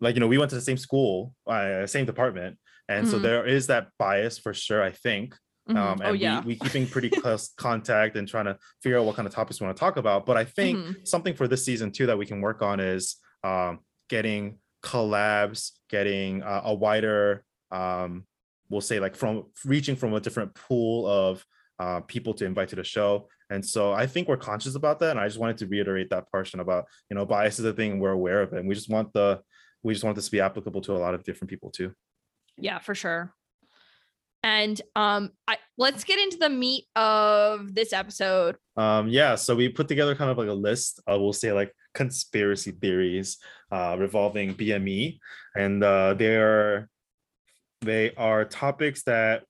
like 0.00 0.14
you 0.14 0.20
know 0.20 0.28
we 0.28 0.38
went 0.38 0.50
to 0.50 0.56
the 0.56 0.62
same 0.62 0.78
school, 0.78 1.34
uh, 1.46 1.86
same 1.86 2.06
department, 2.06 2.58
and 2.88 3.06
mm-hmm. 3.06 3.12
so 3.12 3.18
there 3.18 3.46
is 3.46 3.66
that 3.68 3.88
bias 3.98 4.38
for 4.38 4.54
sure. 4.54 4.82
I 4.82 4.92
think. 4.92 5.34
Mm-hmm. 5.68 5.76
Um, 5.76 5.98
oh, 6.00 6.04
and 6.04 6.10
oh, 6.10 6.12
yeah. 6.12 6.40
we, 6.40 6.48
we 6.48 6.56
keeping 6.56 6.86
pretty 6.90 7.10
close 7.10 7.52
contact 7.56 8.16
and 8.16 8.26
trying 8.26 8.46
to 8.46 8.58
figure 8.82 8.98
out 8.98 9.04
what 9.04 9.16
kind 9.16 9.26
of 9.26 9.34
topics 9.34 9.60
we 9.60 9.66
want 9.66 9.76
to 9.76 9.80
talk 9.80 9.96
about. 9.96 10.26
But 10.26 10.36
I 10.36 10.44
think 10.44 10.78
mm-hmm. 10.78 10.92
something 11.04 11.34
for 11.34 11.48
this 11.48 11.64
season 11.64 11.90
too 11.90 12.06
that 12.06 12.18
we 12.18 12.26
can 12.26 12.40
work 12.40 12.62
on 12.62 12.80
is 12.80 13.16
um, 13.44 13.80
getting 14.08 14.58
collabs, 14.82 15.72
getting 15.90 16.42
uh, 16.42 16.62
a 16.64 16.74
wider, 16.74 17.44
um, 17.70 18.24
we'll 18.70 18.80
say 18.80 19.00
like 19.00 19.16
from 19.16 19.44
reaching 19.64 19.96
from 19.96 20.14
a 20.14 20.20
different 20.20 20.54
pool 20.54 21.06
of 21.06 21.44
uh, 21.78 22.00
people 22.00 22.34
to 22.34 22.44
invite 22.44 22.68
to 22.68 22.76
the 22.76 22.84
show. 22.84 23.28
And 23.50 23.64
so 23.64 23.92
I 23.92 24.06
think 24.06 24.28
we're 24.28 24.36
conscious 24.36 24.74
about 24.74 24.98
that. 25.00 25.12
And 25.12 25.20
I 25.20 25.26
just 25.26 25.38
wanted 25.38 25.58
to 25.58 25.66
reiterate 25.66 26.10
that 26.10 26.30
portion 26.30 26.60
about, 26.60 26.84
you 27.08 27.14
know, 27.14 27.24
bias 27.24 27.58
is 27.58 27.64
a 27.64 27.72
thing 27.72 27.98
we're 27.98 28.10
aware 28.10 28.42
of 28.42 28.52
it. 28.52 28.58
And 28.58 28.68
we 28.68 28.74
just 28.74 28.90
want 28.90 29.12
the, 29.12 29.40
we 29.82 29.94
just 29.94 30.04
want 30.04 30.16
this 30.16 30.26
to 30.26 30.30
be 30.30 30.40
applicable 30.40 30.82
to 30.82 30.92
a 30.92 30.98
lot 30.98 31.14
of 31.14 31.22
different 31.24 31.50
people 31.50 31.70
too. 31.70 31.94
Yeah, 32.56 32.78
for 32.78 32.94
sure. 32.94 33.32
And 34.42 34.80
um, 34.94 35.30
I, 35.48 35.56
let's 35.76 36.04
get 36.04 36.18
into 36.18 36.36
the 36.36 36.48
meat 36.48 36.84
of 36.94 37.74
this 37.74 37.92
episode. 37.92 38.56
Um, 38.76 39.08
yeah, 39.08 39.34
so 39.34 39.56
we 39.56 39.68
put 39.68 39.88
together 39.88 40.14
kind 40.14 40.30
of 40.30 40.38
like 40.38 40.48
a 40.48 40.52
list. 40.52 41.00
We'll 41.06 41.32
say 41.32 41.52
like 41.52 41.72
conspiracy 41.94 42.70
theories 42.72 43.38
uh, 43.72 43.96
revolving 43.98 44.54
BME, 44.54 45.18
and 45.56 45.82
uh, 45.82 46.14
they 46.14 46.36
are 46.36 46.88
they 47.80 48.14
are 48.14 48.44
topics 48.44 49.02
that 49.04 49.44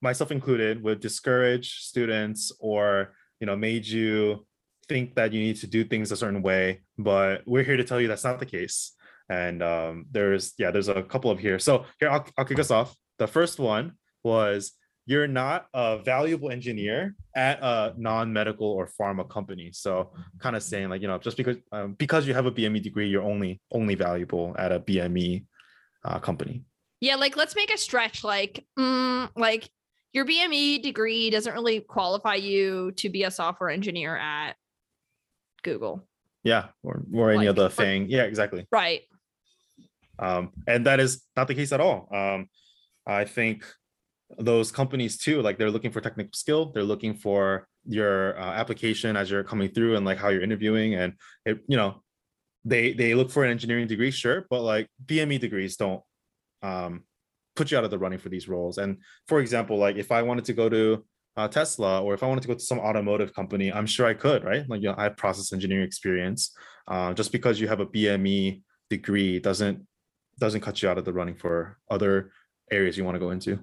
myself 0.00 0.30
included 0.30 0.82
would 0.82 1.00
discourage 1.00 1.78
students 1.80 2.52
or 2.58 3.14
you 3.40 3.46
know 3.46 3.56
made 3.56 3.86
you 3.86 4.46
think 4.88 5.14
that 5.14 5.32
you 5.32 5.40
need 5.40 5.56
to 5.56 5.66
do 5.66 5.84
things 5.84 6.10
a 6.12 6.16
certain 6.16 6.42
way. 6.42 6.80
But 6.98 7.42
we're 7.46 7.62
here 7.62 7.76
to 7.76 7.84
tell 7.84 8.00
you 8.00 8.08
that's 8.08 8.24
not 8.24 8.38
the 8.38 8.46
case. 8.46 8.92
And 9.28 9.62
um, 9.62 10.06
there's 10.10 10.52
yeah, 10.58 10.70
there's 10.70 10.88
a 10.88 11.02
couple 11.02 11.30
of 11.30 11.38
here. 11.38 11.58
So 11.58 11.84
here 12.00 12.10
I'll, 12.10 12.26
I'll 12.36 12.44
kick 12.44 12.58
us 12.58 12.70
off. 12.70 12.94
The 13.18 13.26
first 13.26 13.58
one 13.58 13.92
was 14.24 14.72
you're 15.06 15.26
not 15.26 15.66
a 15.74 15.98
valuable 15.98 16.50
engineer 16.50 17.16
at 17.34 17.58
a 17.60 17.94
non-medical 17.96 18.66
or 18.66 18.88
pharma 19.00 19.28
company. 19.28 19.70
So 19.72 20.12
kind 20.38 20.54
of 20.54 20.62
saying 20.62 20.90
like, 20.90 21.02
you 21.02 21.08
know, 21.08 21.18
just 21.18 21.36
because 21.36 21.56
um, 21.72 21.94
because 21.94 22.26
you 22.26 22.34
have 22.34 22.46
a 22.46 22.52
BME 22.52 22.82
degree, 22.82 23.08
you're 23.08 23.22
only 23.22 23.60
only 23.72 23.94
valuable 23.94 24.54
at 24.58 24.70
a 24.70 24.80
BME 24.80 25.44
uh, 26.04 26.18
company. 26.18 26.64
Yeah, 27.00 27.16
like 27.16 27.36
let's 27.36 27.56
make 27.56 27.72
a 27.72 27.78
stretch 27.78 28.22
like 28.22 28.64
mm, 28.78 29.28
like 29.36 29.68
your 30.12 30.24
BME 30.24 30.82
degree 30.82 31.30
doesn't 31.30 31.52
really 31.52 31.80
qualify 31.80 32.34
you 32.34 32.92
to 32.92 33.08
be 33.08 33.24
a 33.24 33.30
software 33.30 33.70
engineer 33.70 34.16
at 34.16 34.52
Google. 35.62 36.06
Yeah, 36.44 36.66
or 36.82 37.02
or 37.12 37.30
any 37.30 37.48
like, 37.48 37.48
other 37.48 37.68
thing. 37.68 38.06
Yeah, 38.08 38.22
exactly. 38.22 38.66
Right. 38.70 39.02
Um, 40.18 40.52
and 40.68 40.86
that 40.86 41.00
is 41.00 41.22
not 41.36 41.48
the 41.48 41.54
case 41.54 41.72
at 41.72 41.80
all. 41.80 42.08
Um, 42.14 42.48
I 43.06 43.24
think 43.24 43.64
those 44.38 44.70
companies 44.70 45.18
too, 45.18 45.42
like 45.42 45.58
they're 45.58 45.70
looking 45.70 45.90
for 45.90 46.00
technical 46.00 46.32
skill, 46.32 46.72
they're 46.72 46.84
looking 46.84 47.14
for 47.14 47.66
your 47.84 48.38
uh, 48.38 48.52
application 48.52 49.16
as 49.16 49.30
you're 49.30 49.44
coming 49.44 49.70
through 49.70 49.96
and 49.96 50.06
like 50.06 50.18
how 50.18 50.28
you're 50.28 50.42
interviewing, 50.42 50.94
and 50.94 51.14
it, 51.44 51.58
you 51.68 51.76
know, 51.76 52.02
they 52.64 52.92
they 52.92 53.14
look 53.14 53.30
for 53.30 53.44
an 53.44 53.50
engineering 53.50 53.86
degree, 53.86 54.10
sure, 54.10 54.46
but 54.50 54.62
like 54.62 54.88
BME 55.04 55.40
degrees 55.40 55.76
don't 55.76 56.02
um, 56.62 57.02
put 57.56 57.70
you 57.70 57.78
out 57.78 57.84
of 57.84 57.90
the 57.90 57.98
running 57.98 58.18
for 58.18 58.28
these 58.28 58.48
roles. 58.48 58.78
And 58.78 58.98
for 59.26 59.40
example, 59.40 59.76
like 59.76 59.96
if 59.96 60.12
I 60.12 60.22
wanted 60.22 60.44
to 60.46 60.52
go 60.52 60.68
to 60.68 61.04
uh, 61.36 61.48
Tesla 61.48 62.02
or 62.02 62.14
if 62.14 62.22
I 62.22 62.26
wanted 62.26 62.42
to 62.42 62.48
go 62.48 62.54
to 62.54 62.60
some 62.60 62.78
automotive 62.78 63.34
company, 63.34 63.72
I'm 63.72 63.86
sure 63.86 64.06
I 64.06 64.14
could, 64.14 64.44
right? 64.44 64.68
Like 64.68 64.82
you 64.82 64.88
know, 64.88 64.94
I 64.96 65.04
have 65.04 65.16
process 65.16 65.52
engineering 65.52 65.84
experience. 65.84 66.54
Uh, 66.88 67.14
just 67.14 67.32
because 67.32 67.60
you 67.60 67.68
have 67.68 67.80
a 67.80 67.86
BME 67.86 68.62
degree 68.90 69.38
doesn't 69.38 69.86
doesn't 70.38 70.60
cut 70.60 70.82
you 70.82 70.88
out 70.88 70.98
of 70.98 71.04
the 71.04 71.12
running 71.12 71.36
for 71.36 71.78
other 71.90 72.32
areas 72.72 72.96
you 72.96 73.04
want 73.04 73.14
to 73.14 73.20
go 73.20 73.30
into. 73.30 73.60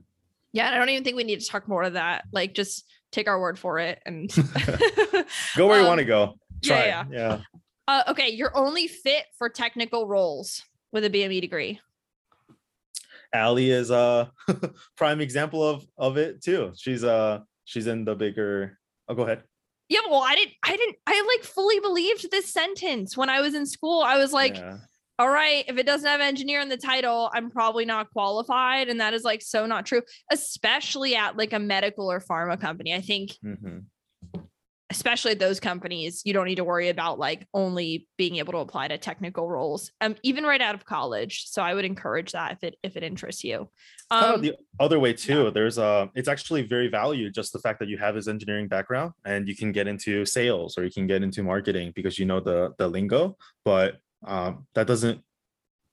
Yeah, 0.52 0.72
I 0.72 0.78
don't 0.78 0.90
even 0.90 1.04
think 1.04 1.18
we 1.18 1.24
need 1.24 1.42
to 1.42 1.46
talk 1.46 1.68
more 1.68 1.84
of 1.84 1.94
that. 1.94 2.26
Like, 2.32 2.54
just 2.54 2.86
take 3.12 3.28
our 3.28 3.40
word 3.40 3.60
for 3.60 3.80
it 3.80 4.00
and 4.06 4.32
go 5.58 5.68
where 5.68 5.78
um, 5.78 5.82
you 5.82 5.88
want 5.88 6.00
to 6.00 6.06
go. 6.06 6.36
Try. 6.64 6.86
Yeah. 6.86 7.06
Yeah. 7.10 7.18
yeah. 7.18 7.42
Uh, 7.88 8.04
okay, 8.10 8.30
you're 8.30 8.56
only 8.56 8.88
fit 8.88 9.26
for 9.38 9.50
technical 9.50 10.08
roles 10.08 10.64
with 10.92 11.06
a 11.06 11.10
BME 11.10 11.42
degree. 11.42 11.80
Allie 13.34 13.70
is 13.70 13.92
a 13.92 14.32
prime 14.98 15.22
example 15.22 15.68
of 15.68 15.86
of 15.98 16.18
it 16.18 16.42
too. 16.42 16.72
She's 16.76 17.04
uh 17.04 17.40
she's 17.66 17.86
in 17.86 18.06
the 18.06 18.16
bigger. 18.16 18.78
Oh, 19.08 19.14
go 19.16 19.24
ahead. 19.24 19.44
Yeah, 19.88 20.02
well, 20.10 20.22
I 20.22 20.36
didn't, 20.36 20.54
I 20.64 20.76
didn't, 20.76 20.98
I 21.08 21.36
like 21.36 21.44
fully 21.44 21.80
believed 21.80 22.30
this 22.30 22.54
sentence 22.54 23.18
when 23.18 23.28
I 23.28 23.42
was 23.42 23.56
in 23.56 23.66
school. 23.66 24.02
I 24.02 24.20
was 24.20 24.32
like, 24.32 24.56
yeah 24.56 24.78
all 25.20 25.30
right, 25.30 25.66
if 25.68 25.78
it 25.78 25.86
doesn't 25.86 26.08
have 26.08 26.22
engineer 26.22 26.62
in 26.62 26.70
the 26.70 26.78
title, 26.78 27.30
I'm 27.34 27.52
probably 27.52 27.84
not 27.84 28.10
qualified. 28.12 28.88
And 28.88 29.02
that 29.02 29.14
is 29.14 29.24
like 29.24 29.42
so 29.42 29.66
not 29.66 29.86
true, 29.86 30.02
especially 30.32 31.16
at 31.16 31.36
like 31.36 31.52
a 31.52 31.60
medical 31.60 32.10
or 32.10 32.22
pharma 32.22 32.60
company. 32.60 32.96
I 32.96 33.02
think, 33.02 33.32
mm-hmm. 33.46 33.80
especially 34.90 35.34
those 35.34 35.60
companies, 35.60 36.22
you 36.24 36.32
don't 36.32 36.46
need 36.46 36.56
to 36.56 36.64
worry 36.64 36.88
about 36.88 37.20
like 37.20 37.46
only 37.54 38.08
being 38.18 38.38
able 38.38 38.54
to 38.54 38.60
apply 38.60 38.88
to 38.88 38.98
technical 38.98 39.50
roles, 39.50 39.92
um, 40.00 40.16
even 40.24 40.46
right 40.46 40.62
out 40.62 40.74
of 40.74 40.86
college. 40.86 41.48
So 41.48 41.62
I 41.62 41.74
would 41.74 41.86
encourage 41.86 42.32
that 42.32 42.54
if 42.54 42.64
it 42.64 42.76
if 42.82 42.96
it 42.96 43.04
interests 43.04 43.44
you. 43.44 43.70
Um, 44.12 44.42
the 44.42 44.56
other 44.80 45.02
way 45.02 45.12
too. 45.12 45.44
Yeah. 45.44 45.50
There's 45.50 45.78
a, 45.78 46.10
it's 46.16 46.30
actually 46.30 46.62
very 46.62 46.88
valued 46.88 47.34
just 47.34 47.52
the 47.52 47.60
fact 47.60 47.80
that 47.80 47.90
you 47.90 47.98
have 47.98 48.16
this 48.16 48.30
engineering 48.30 48.70
background 48.70 49.12
and 49.26 49.50
you 49.50 49.56
can 49.56 49.74
get 49.74 49.86
into 49.86 50.26
sales 50.26 50.78
or 50.78 50.86
you 50.86 50.92
can 50.92 51.08
get 51.08 51.24
into 51.24 51.44
marketing 51.44 51.92
because 51.94 52.18
you 52.18 52.26
know 52.26 52.40
the 52.40 52.74
the 52.78 52.88
lingo. 52.88 53.36
But 53.66 54.00
um, 54.26 54.66
that 54.76 54.88
doesn't 54.88 55.22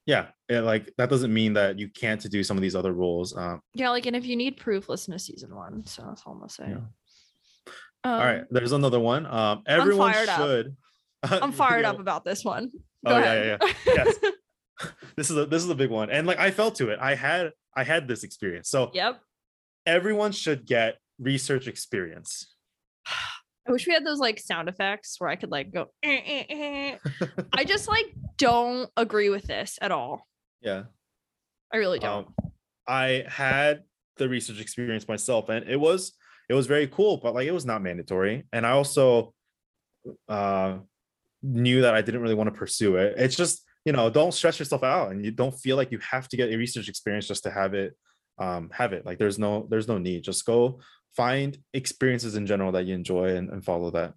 yeah 0.07 0.29
it, 0.49 0.61
like 0.61 0.93
that 0.99 1.11
doesn't 1.11 1.33
mean 1.33 1.53
that 1.55 1.79
you 1.79 1.89
can't 1.89 2.21
to 2.21 2.29
do 2.29 2.43
some 2.43 2.57
of 2.57 2.63
these 2.63 2.77
other 2.77 2.93
roles 2.93 3.37
um, 3.37 3.61
yeah 3.75 3.91
like 3.91 4.07
and 4.07 4.17
if 4.17 4.27
you 4.27 4.37
need 4.37 4.57
proof 4.57 4.89
listen 4.89 5.13
to 5.13 5.19
season 5.19 5.55
one 5.55 5.85
so 5.85 6.05
that's 6.07 6.23
all 6.25 6.33
i'm 6.33 6.39
gonna 6.39 6.49
say. 6.49 6.69
Yeah. 6.69 6.77
um, 8.05 8.21
all 8.21 8.27
right 8.27 8.45
there's 8.51 8.73
another 8.73 9.01
one. 9.01 9.27
Um 9.27 9.63
everyone 9.67 10.13
should 10.13 10.77
i'm 11.23 11.53
fired 11.53 11.85
up 11.85 11.99
about 11.99 12.25
this 12.25 12.45
one. 12.45 12.71
Go 13.07 13.15
oh 13.15 13.19
ahead. 13.19 13.61
yeah 13.61 13.69
yeah, 13.87 13.95
yeah. 13.95 14.05
yes. 14.05 14.17
This 15.17 15.31
is 15.31 15.39
a 15.39 15.47
this 15.47 15.65
is 15.65 15.71
a 15.71 15.75
big 15.75 15.89
one 15.89 16.11
and 16.11 16.27
like 16.27 16.39
i 16.39 16.51
felt 16.51 16.75
to 16.77 16.91
it. 16.91 16.99
I 17.01 17.15
had 17.15 17.53
i 17.75 17.83
had 17.83 18.07
this 18.07 18.25
experience. 18.25 18.69
So 18.69 18.91
yep. 18.93 19.19
everyone 19.87 20.33
should 20.33 20.67
get 20.67 20.97
research 21.19 21.67
experience 21.67 22.56
I 23.69 23.73
wish 23.73 23.87
we 23.87 23.93
had 23.93 24.05
those 24.05 24.19
like 24.19 24.39
sound 24.39 24.69
effects 24.69 25.17
where 25.19 25.29
I 25.29 25.37
could 25.37 25.51
like 25.51 25.73
go. 25.73 25.87
Eh, 26.03 26.21
eh, 26.25 26.45
eh. 26.49 26.97
I 27.53 27.65
just 27.67 27.89
like 27.89 28.07
don't 28.37 28.91
agree 28.97 29.29
with 29.29 29.45
this 29.45 29.79
at 29.81 29.91
all. 29.91 30.27
Yeah, 30.61 30.85
I 31.73 31.79
really 31.79 31.99
don't. 31.99 32.27
Um, 32.27 32.53
I 32.87 33.25
had 33.27 33.83
the 34.19 34.29
research 34.29 34.61
experience 34.61 35.09
myself, 35.09 35.49
and 35.49 35.69
it 35.69 35.79
was 35.79 36.13
it 36.49 36.55
was 36.55 36.67
very 36.67 36.87
cool, 36.87 37.17
but 37.17 37.35
like 37.35 37.49
it 37.49 37.53
was 37.53 37.67
not 37.67 37.83
mandatory. 37.83 38.45
And 38.53 38.65
I 38.65 38.71
also 38.71 39.35
uh, 40.29 40.79
knew 41.43 41.83
that 41.83 41.95
I 41.95 42.03
didn't 42.03 42.23
really 42.23 42.35
want 42.35 42.53
to 42.53 42.59
pursue 42.59 42.97
it. 42.97 43.15
It's 43.17 43.37
just 43.37 43.65
you 43.85 43.93
know 43.93 44.09
don't 44.11 44.33
stress 44.33 44.59
yourself 44.59 44.85
out, 44.85 45.11
and 45.11 45.25
you 45.25 45.33
don't 45.33 45.59
feel 45.59 45.77
like 45.77 45.91
you 45.91 45.99
have 46.09 46.29
to 46.29 46.37
get 46.37 46.53
a 46.53 46.57
research 46.57 46.89
experience 46.89 47.27
just 47.27 47.43
to 47.45 47.51
have 47.51 47.75
it 47.75 47.97
um 48.39 48.69
have 48.71 48.93
it 48.93 49.07
like 49.07 49.17
there's 49.17 49.39
no 49.39 49.67
there's 49.71 49.89
no 49.89 49.97
need 49.97 50.23
just 50.23 50.45
go 50.45 50.79
find 51.17 51.59
experiences 51.73 52.37
in 52.37 52.47
general 52.47 52.73
that 52.73 52.85
you 52.85 52.95
enjoy 52.95 53.37
and, 53.37 53.49
and 53.51 53.65
follow 53.65 53.91
that. 53.91 54.15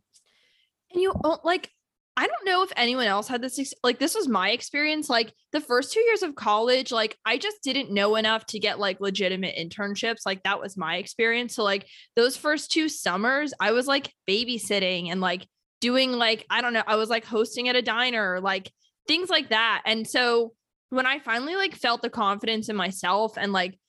And 0.91 1.01
you 1.01 1.13
like 1.44 1.70
I 2.18 2.27
don't 2.27 2.46
know 2.46 2.63
if 2.63 2.74
anyone 2.75 3.08
else 3.08 3.29
had 3.29 3.41
this 3.41 3.74
like 3.82 3.98
this 3.98 4.13
was 4.13 4.27
my 4.27 4.50
experience 4.50 5.10
like 5.10 5.34
the 5.53 5.62
first 5.62 5.94
2 5.94 6.01
years 6.01 6.22
of 6.22 6.36
college 6.36 6.91
like 6.91 7.18
I 7.25 7.38
just 7.38 7.63
didn't 7.63 7.94
know 7.94 8.18
enough 8.18 8.46
to 8.48 8.60
get 8.60 8.77
like 8.77 9.00
legitimate 9.00 9.56
internships 9.58 10.25
like 10.25 10.44
that 10.44 10.60
was 10.60 10.75
my 10.75 10.98
experience. 10.98 11.56
So 11.56 11.63
like 11.63 11.88
those 12.15 12.36
first 12.36 12.72
two 12.72 12.89
summers 12.89 13.53
I 13.60 13.72
was 13.72 13.88
like 13.88 14.12
babysitting 14.29 15.10
and 15.10 15.22
like 15.22 15.48
doing 15.79 16.12
like 16.12 16.46
I 16.50 16.60
don't 16.62 16.74
know 16.74 16.84
I 16.86 16.98
was 16.98 17.10
like 17.10 17.24
hosting 17.24 17.70
at 17.70 17.77
a 17.77 17.82
diner 17.82 18.41
like 18.41 18.70
things 19.08 19.29
like 19.29 19.50
that. 19.50 19.84
And 19.86 20.06
so 20.06 20.53
when 20.89 21.06
I 21.06 21.20
finally 21.20 21.56
like 21.56 21.75
felt 21.75 22.01
the 22.01 22.10
confidence 22.10 22.68
in 22.68 22.75
myself 22.75 23.38
and 23.38 23.53
like 23.53 23.79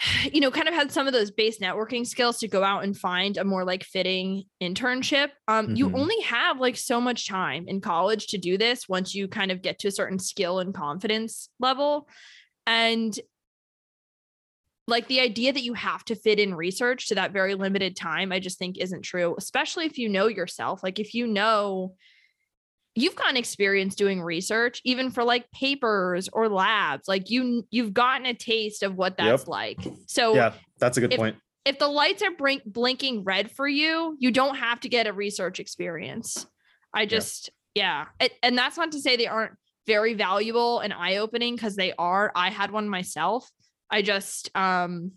you 0.32 0.40
know, 0.40 0.50
kind 0.50 0.68
of 0.68 0.74
had 0.74 0.92
some 0.92 1.06
of 1.06 1.12
those 1.12 1.30
base 1.30 1.58
networking 1.58 2.06
skills 2.06 2.38
to 2.38 2.48
go 2.48 2.62
out 2.62 2.84
and 2.84 2.96
find 2.96 3.36
a 3.36 3.44
more 3.44 3.64
like 3.64 3.84
fitting 3.84 4.44
internship. 4.62 5.30
Um, 5.48 5.66
mm-hmm. 5.66 5.76
you 5.76 5.92
only 5.94 6.20
have 6.22 6.60
like 6.60 6.76
so 6.76 7.00
much 7.00 7.28
time 7.28 7.66
in 7.68 7.80
college 7.80 8.28
to 8.28 8.38
do 8.38 8.58
this 8.58 8.88
once 8.88 9.14
you 9.14 9.28
kind 9.28 9.50
of 9.50 9.62
get 9.62 9.78
to 9.80 9.88
a 9.88 9.92
certain 9.92 10.18
skill 10.18 10.58
and 10.60 10.74
confidence 10.74 11.48
level. 11.58 12.08
And 12.66 13.18
like 14.88 15.08
the 15.08 15.20
idea 15.20 15.52
that 15.52 15.64
you 15.64 15.74
have 15.74 16.04
to 16.04 16.14
fit 16.14 16.38
in 16.38 16.54
research 16.54 17.08
to 17.08 17.16
that 17.16 17.32
very 17.32 17.54
limited 17.54 17.96
time, 17.96 18.30
I 18.30 18.38
just 18.38 18.58
think 18.58 18.78
isn't 18.78 19.02
true, 19.02 19.34
especially 19.36 19.86
if 19.86 19.98
you 19.98 20.08
know 20.08 20.28
yourself. 20.28 20.82
Like 20.82 21.00
if 21.00 21.14
you 21.14 21.26
know 21.26 21.94
you've 22.96 23.14
gotten 23.14 23.36
experience 23.36 23.94
doing 23.94 24.22
research 24.22 24.80
even 24.84 25.10
for 25.10 25.22
like 25.22 25.50
papers 25.52 26.28
or 26.32 26.48
labs 26.48 27.06
like 27.06 27.30
you 27.30 27.62
you've 27.70 27.92
gotten 27.92 28.26
a 28.26 28.34
taste 28.34 28.82
of 28.82 28.96
what 28.96 29.16
that's 29.16 29.42
yep. 29.42 29.48
like 29.48 29.78
so 30.06 30.34
yeah 30.34 30.52
that's 30.78 30.96
a 30.96 31.00
good 31.00 31.12
if, 31.12 31.18
point 31.18 31.36
if 31.66 31.80
the 31.80 31.88
lights 31.88 32.22
are 32.22 32.30
blink- 32.30 32.62
blinking 32.64 33.24
red 33.24 33.50
for 33.50 33.66
you, 33.66 34.16
you 34.20 34.30
don't 34.30 34.54
have 34.54 34.78
to 34.80 34.88
get 34.88 35.08
a 35.08 35.12
research 35.12 35.58
experience. 35.58 36.46
I 36.94 37.06
just, 37.06 37.50
yeah. 37.74 38.06
yeah. 38.20 38.26
It, 38.26 38.32
and 38.42 38.56
that's 38.56 38.76
not 38.76 38.92
to 38.92 39.00
say 39.00 39.16
they 39.16 39.26
aren't 39.26 39.52
very 39.84 40.14
valuable 40.14 40.78
and 40.78 40.92
eye 40.92 41.16
opening 41.16 41.56
because 41.56 41.74
they 41.74 41.92
are. 41.98 42.30
I 42.36 42.50
had 42.50 42.70
one 42.70 42.88
myself. 42.88 43.50
I 43.90 44.02
just, 44.02 44.48
um, 44.56 45.12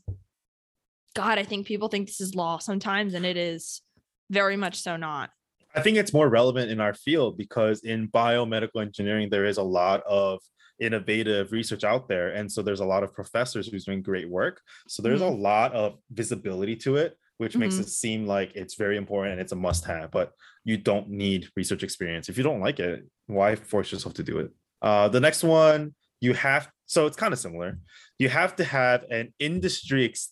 God, 1.15 1.37
I 1.37 1.43
think 1.43 1.67
people 1.67 1.87
think 1.87 2.07
this 2.07 2.19
is 2.19 2.33
law 2.33 2.57
sometimes, 2.57 3.13
and 3.13 3.25
it 3.27 3.37
is 3.37 3.83
very 4.31 4.57
much 4.57 4.81
so 4.81 4.97
not. 4.97 5.29
I 5.75 5.81
think 5.81 5.97
it's 5.97 6.13
more 6.13 6.29
relevant 6.29 6.71
in 6.71 6.79
our 6.79 6.93
field 6.93 7.37
because 7.37 7.81
in 7.81 8.07
biomedical 8.07 8.81
engineering, 8.81 9.29
there 9.29 9.45
is 9.45 9.57
a 9.57 9.63
lot 9.63 10.01
of 10.07 10.39
innovative 10.79 11.51
research 11.51 11.83
out 11.83 12.07
there. 12.07 12.29
And 12.29 12.51
so 12.51 12.61
there's 12.61 12.79
a 12.79 12.85
lot 12.85 13.03
of 13.03 13.13
professors 13.13 13.67
who's 13.67 13.85
doing 13.85 14.01
great 14.01 14.29
work. 14.29 14.61
So 14.87 15.03
there's 15.03 15.21
mm-hmm. 15.21 15.39
a 15.39 15.41
lot 15.41 15.73
of 15.73 15.97
visibility 16.11 16.75
to 16.77 16.95
it, 16.95 17.17
which 17.37 17.51
mm-hmm. 17.51 17.61
makes 17.61 17.77
it 17.77 17.89
seem 17.89 18.25
like 18.25 18.51
it's 18.55 18.75
very 18.75 18.97
important 18.97 19.33
and 19.33 19.41
it's 19.41 19.51
a 19.51 19.57
must 19.57 19.85
have, 19.85 20.11
but 20.11 20.31
you 20.63 20.77
don't 20.77 21.09
need 21.09 21.49
research 21.55 21.83
experience. 21.83 22.29
If 22.29 22.37
you 22.37 22.43
don't 22.43 22.61
like 22.61 22.79
it, 22.79 23.05
why 23.27 23.55
force 23.55 23.91
yourself 23.91 24.15
to 24.15 24.23
do 24.23 24.39
it? 24.39 24.51
Uh, 24.81 25.09
the 25.09 25.19
next 25.19 25.43
one, 25.43 25.93
you 26.21 26.33
have, 26.33 26.69
so 26.85 27.05
it's 27.05 27.17
kind 27.17 27.33
of 27.33 27.39
similar. 27.39 27.77
You 28.17 28.29
have 28.29 28.55
to 28.55 28.63
have 28.63 29.03
an 29.11 29.33
industry, 29.39 30.05
ex- 30.05 30.31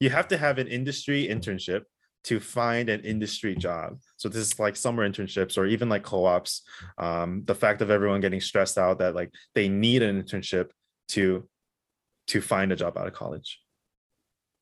you 0.00 0.10
have 0.10 0.28
to 0.28 0.38
have 0.38 0.58
an 0.58 0.68
industry 0.68 1.28
internship 1.28 1.82
to 2.24 2.38
find 2.38 2.88
an 2.88 3.00
industry 3.00 3.54
job. 3.54 3.98
So 4.16 4.28
this 4.28 4.38
is 4.38 4.58
like 4.58 4.76
summer 4.76 5.08
internships 5.08 5.58
or 5.58 5.66
even 5.66 5.88
like 5.88 6.04
co-ops. 6.04 6.62
Um, 6.98 7.42
the 7.44 7.54
fact 7.54 7.82
of 7.82 7.90
everyone 7.90 8.20
getting 8.20 8.40
stressed 8.40 8.78
out 8.78 8.98
that 9.00 9.14
like 9.14 9.32
they 9.54 9.68
need 9.68 10.02
an 10.02 10.22
internship 10.22 10.70
to 11.08 11.48
to 12.28 12.40
find 12.40 12.70
a 12.72 12.76
job 12.76 12.96
out 12.96 13.08
of 13.08 13.12
college. 13.12 13.60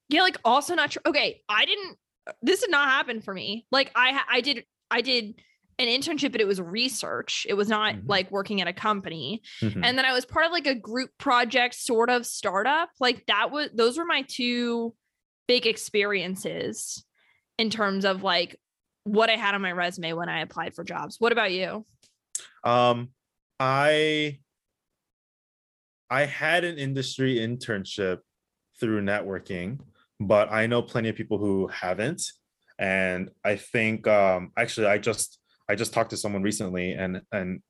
Yeah, 0.09 0.23
like 0.23 0.39
also 0.45 0.75
not 0.75 0.91
true. 0.91 1.03
Okay, 1.07 1.43
I 1.49 1.67
didn't. 1.67 1.97
This 2.43 2.61
did 2.61 2.71
not 2.71 2.89
happen 2.89 3.21
for 3.21 3.35
me. 3.35 3.67
Like 3.71 3.91
I 3.95 4.21
I 4.29 4.41
did 4.41 4.65
I 4.91 5.03
did 5.03 5.35
an 5.79 5.89
internship, 5.89 6.33
but 6.33 6.41
it 6.41 6.47
was 6.47 6.61
research. 6.61 7.47
It 7.49 7.55
was 7.55 7.69
not 7.69 7.95
mm-hmm. 7.95 8.07
like 8.07 8.31
working 8.31 8.61
at 8.61 8.69
a 8.69 8.73
company. 8.73 9.43
Mm-hmm. 9.63 9.85
And 9.85 9.97
then 9.97 10.05
I 10.05 10.13
was 10.13 10.25
part 10.25 10.47
of 10.47 10.53
like 10.53 10.67
a 10.67 10.75
group 10.75 11.11
project 11.19 11.75
sort 11.75 12.11
of 12.11 12.27
startup. 12.27 12.91
Like 12.99 13.25
that 13.27 13.51
was 13.51 13.71
those 13.75 13.99
were 13.99 14.05
my 14.05 14.25
two 14.29 14.95
big 15.47 15.67
experiences 15.67 17.05
in 17.61 17.69
terms 17.69 18.07
of 18.07 18.23
like 18.23 18.59
what 19.05 19.29
I 19.29 19.37
had 19.37 19.55
on 19.55 19.61
my 19.61 19.73
resume 19.73 20.15
when 20.15 20.31
I 20.31 20.41
applied 20.41 20.75
for 20.75 20.83
jobs. 20.83 21.17
What 21.19 21.31
about 21.31 21.53
you? 21.53 21.85
Um, 22.65 23.11
I 23.61 24.39
I 26.09 26.25
had 26.25 26.65
an 26.65 26.79
industry 26.79 27.37
internship 27.37 28.21
through 28.81 29.03
networking, 29.03 29.81
but 30.19 30.51
I 30.51 30.67
know 30.67 30.81
plenty 30.81 31.11
of 31.11 31.17
people 31.17 31.37
who 31.37 31.67
haven't. 31.69 32.23
And 32.79 33.29
I 33.45 33.57
think 33.57 34.09
um 34.09 34.53
actually 34.57 34.87
I 34.87 34.97
just 34.97 35.39
I 35.69 35.75
just 35.75 35.93
talked 35.93 36.11
to 36.11 36.17
someone 36.17 36.43
recently 36.43 36.93
and 36.93 37.21
and 37.31 37.61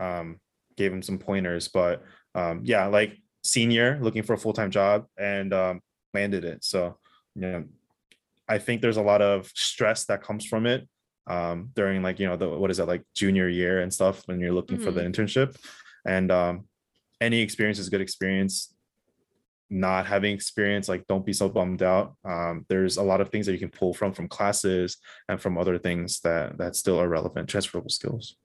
um 0.00 0.40
gave 0.76 0.92
him 0.92 1.02
some 1.02 1.18
pointers, 1.18 1.68
but 1.68 2.02
um 2.34 2.62
yeah, 2.64 2.86
like 2.86 3.16
senior 3.44 4.00
looking 4.02 4.24
for 4.24 4.32
a 4.32 4.38
full-time 4.38 4.72
job 4.72 5.06
and 5.16 5.54
um 5.54 5.80
landed 6.14 6.44
it. 6.44 6.64
So 6.64 6.98
know 7.36 7.64
I 8.48 8.58
think 8.58 8.80
there's 8.80 8.96
a 8.96 9.02
lot 9.02 9.22
of 9.22 9.50
stress 9.54 10.04
that 10.06 10.22
comes 10.22 10.46
from 10.46 10.66
it 10.66 10.88
um, 11.26 11.70
during 11.74 12.02
like 12.02 12.18
you 12.20 12.26
know 12.26 12.36
the 12.36 12.48
what 12.48 12.70
is 12.70 12.78
it 12.78 12.86
like 12.86 13.02
junior 13.14 13.48
year 13.48 13.80
and 13.80 13.92
stuff 13.92 14.22
when 14.26 14.40
you're 14.40 14.52
looking 14.52 14.76
mm-hmm. 14.76 14.86
for 14.86 14.92
the 14.92 15.00
mm-hmm. 15.00 15.22
internship, 15.22 15.56
and 16.06 16.30
um, 16.30 16.66
any 17.20 17.40
experience 17.40 17.78
is 17.78 17.88
good 17.88 18.00
experience. 18.00 18.72
Not 19.68 20.06
having 20.06 20.32
experience, 20.32 20.88
like 20.88 21.06
don't 21.08 21.26
be 21.26 21.32
so 21.32 21.48
bummed 21.48 21.82
out. 21.82 22.14
Um, 22.24 22.64
there's 22.68 22.98
a 22.98 23.02
lot 23.02 23.20
of 23.20 23.30
things 23.30 23.46
that 23.46 23.52
you 23.52 23.58
can 23.58 23.70
pull 23.70 23.92
from 23.92 24.12
from 24.12 24.28
classes 24.28 24.98
and 25.28 25.40
from 25.40 25.58
other 25.58 25.76
things 25.78 26.20
that 26.20 26.58
that 26.58 26.76
still 26.76 27.00
are 27.00 27.08
relevant, 27.08 27.48
transferable 27.48 27.90
skills. 27.90 28.36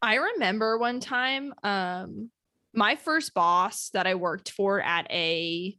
I 0.00 0.14
remember 0.14 0.78
one 0.78 1.00
time, 1.00 1.52
um, 1.64 2.30
my 2.72 2.94
first 2.94 3.34
boss 3.34 3.90
that 3.90 4.06
I 4.06 4.14
worked 4.14 4.52
for 4.52 4.80
at 4.80 5.10
a 5.10 5.76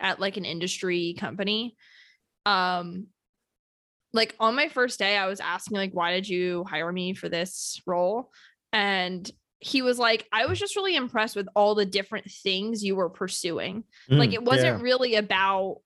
at 0.00 0.18
like 0.18 0.36
an 0.36 0.44
industry 0.44 1.14
company 1.16 1.76
um 2.44 3.06
like 4.12 4.34
on 4.38 4.54
my 4.54 4.68
first 4.68 4.98
day 4.98 5.16
i 5.16 5.26
was 5.26 5.40
asking 5.40 5.76
like 5.76 5.92
why 5.92 6.12
did 6.12 6.28
you 6.28 6.64
hire 6.68 6.92
me 6.92 7.14
for 7.14 7.28
this 7.28 7.80
role? 7.86 8.30
And 8.72 9.30
he 9.60 9.80
was 9.82 9.98
like 9.98 10.26
i 10.32 10.46
was 10.46 10.58
just 10.58 10.76
really 10.76 10.96
impressed 10.96 11.36
with 11.36 11.48
all 11.54 11.74
the 11.74 11.86
different 11.86 12.30
things 12.30 12.84
you 12.84 12.96
were 12.96 13.10
pursuing. 13.10 13.84
Mm, 14.10 14.18
like 14.18 14.32
it 14.32 14.42
wasn't 14.42 14.78
yeah. 14.78 14.82
really 14.82 15.14
about 15.14 15.76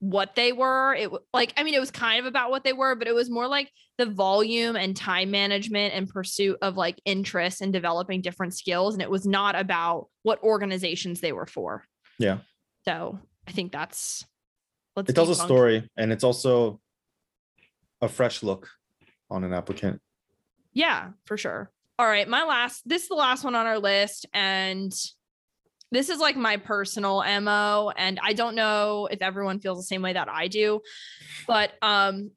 what 0.00 0.34
they 0.34 0.52
were. 0.52 0.94
It 0.94 1.10
like 1.32 1.52
i 1.56 1.62
mean 1.62 1.74
it 1.74 1.80
was 1.80 1.90
kind 1.90 2.20
of 2.20 2.26
about 2.26 2.50
what 2.50 2.64
they 2.64 2.72
were 2.72 2.94
but 2.94 3.08
it 3.08 3.14
was 3.14 3.30
more 3.30 3.48
like 3.48 3.70
the 3.98 4.06
volume 4.06 4.76
and 4.76 4.96
time 4.96 5.30
management 5.30 5.94
and 5.94 6.08
pursuit 6.08 6.58
of 6.62 6.76
like 6.76 7.00
interests 7.04 7.60
and 7.60 7.72
developing 7.72 8.20
different 8.20 8.54
skills 8.54 8.94
and 8.94 9.02
it 9.02 9.10
was 9.10 9.26
not 9.26 9.56
about 9.58 10.08
what 10.22 10.42
organizations 10.42 11.20
they 11.20 11.32
were 11.32 11.46
for. 11.46 11.84
Yeah. 12.18 12.38
So 12.84 13.18
i 13.46 13.52
think 13.52 13.72
that's 13.72 14.24
Let's 14.96 15.10
it 15.10 15.14
tells 15.14 15.28
a 15.28 15.34
story 15.34 15.90
and 15.96 16.12
it's 16.12 16.22
also 16.22 16.80
a 18.04 18.08
fresh 18.08 18.42
look 18.42 18.68
on 19.30 19.44
an 19.44 19.52
applicant. 19.52 20.00
Yeah, 20.72 21.10
for 21.24 21.36
sure. 21.36 21.70
All 21.98 22.06
right, 22.06 22.28
my 22.28 22.44
last 22.44 22.82
this 22.86 23.02
is 23.02 23.08
the 23.08 23.14
last 23.14 23.44
one 23.44 23.54
on 23.54 23.66
our 23.66 23.78
list 23.78 24.26
and 24.32 24.92
this 25.92 26.08
is 26.08 26.18
like 26.18 26.36
my 26.36 26.56
personal 26.56 27.22
MO 27.40 27.92
and 27.96 28.18
I 28.20 28.32
don't 28.32 28.56
know 28.56 29.08
if 29.10 29.22
everyone 29.22 29.60
feels 29.60 29.78
the 29.78 29.84
same 29.84 30.02
way 30.02 30.12
that 30.12 30.28
I 30.28 30.48
do, 30.48 30.80
but 31.46 31.72
um 31.82 32.30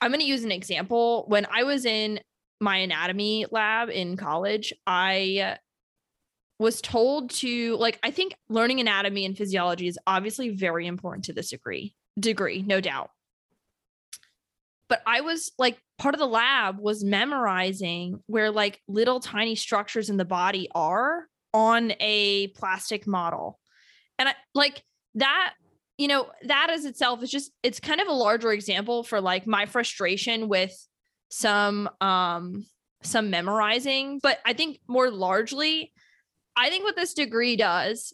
I'm 0.00 0.10
going 0.10 0.20
to 0.20 0.26
use 0.26 0.44
an 0.44 0.52
example. 0.52 1.24
When 1.28 1.46
I 1.50 1.62
was 1.62 1.86
in 1.86 2.20
my 2.60 2.78
anatomy 2.78 3.46
lab 3.50 3.88
in 3.90 4.16
college, 4.16 4.72
I 4.86 5.56
was 6.58 6.80
told 6.80 7.30
to 7.30 7.76
like 7.76 7.98
I 8.02 8.10
think 8.10 8.34
learning 8.48 8.80
anatomy 8.80 9.24
and 9.24 9.36
physiology 9.36 9.86
is 9.86 9.98
obviously 10.06 10.50
very 10.50 10.86
important 10.86 11.24
to 11.26 11.32
this 11.32 11.50
degree 11.50 11.94
degree, 12.18 12.62
no 12.62 12.80
doubt. 12.80 13.10
But 14.88 15.02
I 15.06 15.22
was 15.22 15.52
like 15.58 15.78
part 15.98 16.14
of 16.14 16.18
the 16.18 16.26
lab 16.26 16.78
was 16.78 17.04
memorizing 17.04 18.22
where 18.26 18.50
like 18.50 18.80
little 18.88 19.20
tiny 19.20 19.54
structures 19.54 20.10
in 20.10 20.16
the 20.16 20.24
body 20.24 20.68
are 20.74 21.26
on 21.52 21.92
a 22.00 22.48
plastic 22.48 23.06
model. 23.06 23.58
And 24.18 24.28
I 24.28 24.34
like 24.54 24.82
that 25.16 25.54
you 25.96 26.08
know 26.08 26.28
that 26.42 26.70
as 26.70 26.84
itself 26.84 27.22
is 27.22 27.30
just 27.30 27.52
it's 27.62 27.78
kind 27.78 28.00
of 28.00 28.08
a 28.08 28.12
larger 28.12 28.52
example 28.52 29.04
for 29.04 29.20
like 29.20 29.46
my 29.46 29.64
frustration 29.64 30.48
with 30.48 30.74
some 31.28 31.88
um 32.00 32.66
some 33.04 33.30
memorizing 33.30 34.18
but 34.20 34.38
i 34.44 34.52
think 34.52 34.80
more 34.88 35.08
largely 35.10 35.92
I 36.56 36.70
think 36.70 36.84
what 36.84 36.96
this 36.96 37.14
degree 37.14 37.56
does 37.56 38.12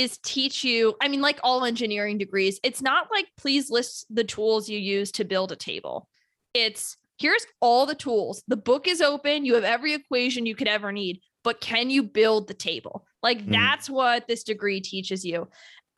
is 0.00 0.18
teach 0.24 0.64
you, 0.64 0.94
I 1.00 1.08
mean, 1.08 1.20
like 1.20 1.38
all 1.42 1.64
engineering 1.64 2.18
degrees, 2.18 2.58
it's 2.62 2.82
not 2.82 3.08
like 3.10 3.26
please 3.36 3.70
list 3.70 4.06
the 4.10 4.24
tools 4.24 4.68
you 4.68 4.78
use 4.78 5.12
to 5.12 5.24
build 5.24 5.52
a 5.52 5.56
table. 5.56 6.08
It's 6.54 6.96
here's 7.18 7.46
all 7.60 7.86
the 7.86 7.94
tools. 7.94 8.42
The 8.48 8.56
book 8.56 8.88
is 8.88 9.00
open. 9.00 9.44
You 9.44 9.54
have 9.54 9.64
every 9.64 9.94
equation 9.94 10.46
you 10.46 10.54
could 10.54 10.68
ever 10.68 10.90
need, 10.90 11.20
but 11.44 11.60
can 11.60 11.90
you 11.90 12.02
build 12.02 12.48
the 12.48 12.54
table? 12.54 13.06
Like 13.22 13.44
mm. 13.44 13.52
that's 13.52 13.90
what 13.90 14.26
this 14.26 14.42
degree 14.42 14.80
teaches 14.80 15.24
you. 15.24 15.48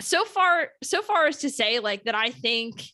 So 0.00 0.24
far, 0.24 0.70
so 0.82 1.00
far 1.00 1.26
as 1.26 1.38
to 1.38 1.50
say, 1.50 1.78
like 1.78 2.04
that, 2.04 2.16
I 2.16 2.30
think 2.30 2.84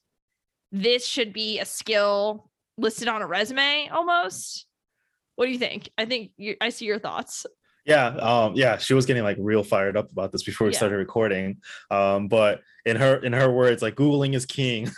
this 0.70 1.06
should 1.06 1.32
be 1.32 1.58
a 1.58 1.64
skill 1.64 2.50
listed 2.76 3.08
on 3.08 3.22
a 3.22 3.26
resume 3.26 3.88
almost. 3.90 4.66
What 5.36 5.46
do 5.46 5.52
you 5.52 5.58
think? 5.58 5.88
I 5.96 6.04
think 6.04 6.32
you, 6.36 6.56
I 6.60 6.68
see 6.68 6.84
your 6.84 6.98
thoughts. 6.98 7.46
Yeah, 7.88 8.08
um, 8.08 8.54
yeah, 8.54 8.76
she 8.76 8.92
was 8.92 9.06
getting 9.06 9.22
like 9.22 9.38
real 9.40 9.62
fired 9.62 9.96
up 9.96 10.12
about 10.12 10.30
this 10.30 10.42
before 10.42 10.66
we 10.66 10.74
yeah. 10.74 10.76
started 10.76 10.96
recording. 10.96 11.56
Um, 11.90 12.28
but 12.28 12.60
in 12.84 12.96
her 12.96 13.16
in 13.16 13.32
her 13.32 13.50
words, 13.50 13.80
like 13.80 13.94
googling 13.94 14.34
is 14.34 14.44
king, 14.44 14.90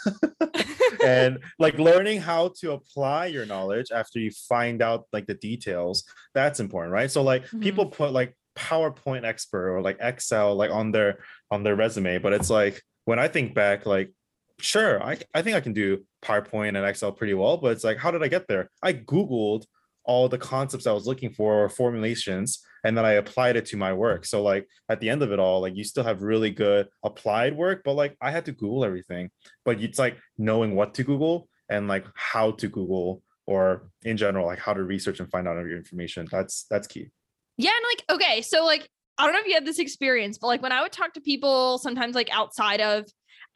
and 1.04 1.38
like 1.60 1.78
learning 1.78 2.20
how 2.20 2.48
to 2.58 2.72
apply 2.72 3.26
your 3.26 3.46
knowledge 3.46 3.92
after 3.94 4.18
you 4.18 4.32
find 4.32 4.82
out 4.82 5.06
like 5.12 5.28
the 5.28 5.34
details, 5.34 6.02
that's 6.34 6.58
important, 6.58 6.92
right? 6.92 7.08
So 7.08 7.22
like 7.22 7.44
mm-hmm. 7.44 7.60
people 7.60 7.86
put 7.86 8.12
like 8.12 8.34
PowerPoint 8.56 9.24
expert 9.24 9.70
or 9.70 9.80
like 9.80 9.98
Excel 10.00 10.56
like 10.56 10.72
on 10.72 10.90
their 10.90 11.20
on 11.48 11.62
their 11.62 11.76
resume, 11.76 12.18
but 12.18 12.32
it's 12.32 12.50
like 12.50 12.82
when 13.04 13.20
I 13.20 13.28
think 13.28 13.54
back, 13.54 13.86
like 13.86 14.10
sure, 14.58 15.00
I 15.00 15.16
I 15.32 15.42
think 15.42 15.54
I 15.54 15.60
can 15.60 15.74
do 15.74 16.04
PowerPoint 16.24 16.76
and 16.76 16.78
Excel 16.78 17.12
pretty 17.12 17.34
well, 17.34 17.56
but 17.56 17.70
it's 17.70 17.84
like 17.84 17.98
how 17.98 18.10
did 18.10 18.24
I 18.24 18.28
get 18.28 18.48
there? 18.48 18.68
I 18.82 18.94
googled 18.94 19.66
all 20.02 20.28
the 20.28 20.38
concepts 20.38 20.88
I 20.88 20.92
was 20.92 21.06
looking 21.06 21.30
for 21.30 21.54
or 21.54 21.68
formulations 21.68 22.64
and 22.84 22.96
then 22.96 23.04
I 23.04 23.12
applied 23.12 23.56
it 23.56 23.66
to 23.66 23.76
my 23.76 23.92
work. 23.92 24.24
So 24.24 24.42
like 24.42 24.66
at 24.88 25.00
the 25.00 25.08
end 25.08 25.22
of 25.22 25.32
it 25.32 25.38
all, 25.38 25.60
like 25.60 25.76
you 25.76 25.84
still 25.84 26.04
have 26.04 26.22
really 26.22 26.50
good 26.50 26.88
applied 27.02 27.56
work, 27.56 27.82
but 27.84 27.94
like 27.94 28.16
I 28.20 28.30
had 28.30 28.44
to 28.46 28.52
Google 28.52 28.84
everything. 28.84 29.30
But 29.64 29.80
it's 29.80 29.98
like 29.98 30.16
knowing 30.38 30.74
what 30.74 30.94
to 30.94 31.04
Google 31.04 31.48
and 31.68 31.88
like 31.88 32.06
how 32.14 32.52
to 32.52 32.68
Google 32.68 33.22
or 33.46 33.90
in 34.04 34.16
general, 34.16 34.46
like 34.46 34.58
how 34.58 34.72
to 34.72 34.82
research 34.82 35.20
and 35.20 35.30
find 35.30 35.48
out 35.48 35.58
of 35.58 35.66
your 35.66 35.76
information. 35.76 36.26
That's 36.30 36.66
that's 36.70 36.86
key. 36.86 37.08
Yeah, 37.56 37.70
and 37.70 37.84
like 37.90 38.22
okay, 38.22 38.42
so 38.42 38.64
like 38.64 38.88
I 39.18 39.24
don't 39.24 39.34
know 39.34 39.40
if 39.40 39.46
you 39.46 39.54
had 39.54 39.66
this 39.66 39.78
experience, 39.78 40.38
but 40.38 40.46
like 40.46 40.62
when 40.62 40.72
I 40.72 40.82
would 40.82 40.92
talk 40.92 41.12
to 41.14 41.20
people 41.20 41.78
sometimes 41.78 42.14
like 42.14 42.30
outside 42.32 42.80
of 42.80 43.04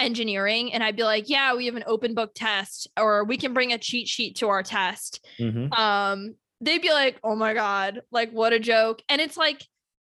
engineering 0.00 0.72
and 0.72 0.82
I'd 0.82 0.96
be 0.96 1.04
like, 1.04 1.28
yeah, 1.28 1.54
we 1.54 1.66
have 1.66 1.76
an 1.76 1.84
open 1.86 2.14
book 2.14 2.32
test 2.34 2.88
or 2.98 3.24
we 3.24 3.36
can 3.36 3.54
bring 3.54 3.72
a 3.72 3.78
cheat 3.78 4.08
sheet 4.08 4.36
to 4.36 4.48
our 4.48 4.62
test. 4.62 5.24
Mm-hmm. 5.38 5.72
Um, 5.72 6.34
they'd 6.60 6.82
be 6.82 6.90
like, 6.90 7.18
oh 7.22 7.36
my 7.36 7.54
God, 7.54 8.02
like 8.10 8.30
what 8.30 8.52
a 8.52 8.58
joke. 8.58 9.02
And 9.08 9.20
it's 9.20 9.36
like, 9.36 9.66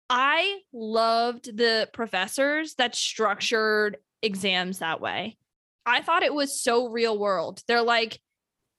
I 0.09 0.59
loved 0.71 1.57
the 1.57 1.89
professors 1.93 2.75
that 2.75 2.95
structured 2.95 3.97
exams 4.21 4.79
that 4.79 5.01
way. 5.01 5.37
I 5.85 6.01
thought 6.01 6.23
it 6.23 6.33
was 6.33 6.61
so 6.61 6.87
real 6.89 7.17
world. 7.17 7.61
They're 7.67 7.81
like, 7.81 8.19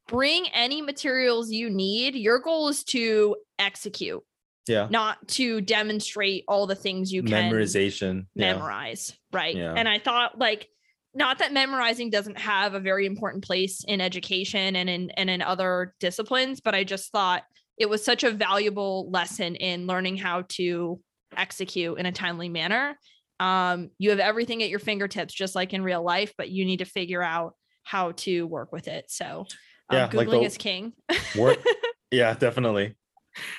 bring 0.08 0.46
any 0.48 0.82
materials 0.82 1.50
you 1.50 1.70
need. 1.70 2.14
Your 2.14 2.38
goal 2.38 2.68
is 2.68 2.84
to 2.84 3.36
execute. 3.58 4.22
Yeah. 4.66 4.88
Not 4.90 5.28
to 5.28 5.60
demonstrate 5.60 6.44
all 6.48 6.66
the 6.66 6.74
things 6.74 7.12
you 7.12 7.22
can 7.22 7.52
memorization 7.52 8.26
memorize. 8.34 9.12
Yeah. 9.32 9.38
Right. 9.38 9.56
Yeah. 9.56 9.74
And 9.76 9.88
I 9.88 10.00
thought 10.00 10.38
like 10.38 10.68
not 11.14 11.38
that 11.38 11.52
memorizing 11.52 12.10
doesn't 12.10 12.38
have 12.38 12.74
a 12.74 12.80
very 12.80 13.06
important 13.06 13.44
place 13.44 13.84
in 13.86 14.00
education 14.00 14.74
and 14.76 14.90
in 14.90 15.10
and 15.10 15.30
in 15.30 15.40
other 15.40 15.94
disciplines, 16.00 16.60
but 16.60 16.74
I 16.74 16.82
just 16.82 17.12
thought 17.12 17.44
it 17.78 17.88
was 17.88 18.04
such 18.04 18.24
a 18.24 18.30
valuable 18.30 19.10
lesson 19.10 19.54
in 19.56 19.86
learning 19.86 20.16
how 20.16 20.44
to 20.50 21.00
execute 21.36 21.98
in 21.98 22.06
a 22.06 22.12
timely 22.12 22.48
manner. 22.48 22.98
Um, 23.38 23.90
you 23.98 24.10
have 24.10 24.18
everything 24.18 24.62
at 24.62 24.70
your 24.70 24.78
fingertips, 24.78 25.34
just 25.34 25.54
like 25.54 25.74
in 25.74 25.82
real 25.82 26.02
life, 26.02 26.32
but 26.38 26.48
you 26.48 26.64
need 26.64 26.78
to 26.78 26.84
figure 26.84 27.22
out 27.22 27.54
how 27.84 28.12
to 28.12 28.46
work 28.46 28.72
with 28.72 28.88
it. 28.88 29.06
So 29.08 29.46
um, 29.90 29.96
yeah, 29.96 30.08
googling 30.08 30.38
like 30.38 30.46
is 30.46 30.56
king. 30.56 30.92
work, 31.36 31.58
yeah, 32.10 32.34
definitely. 32.34 32.96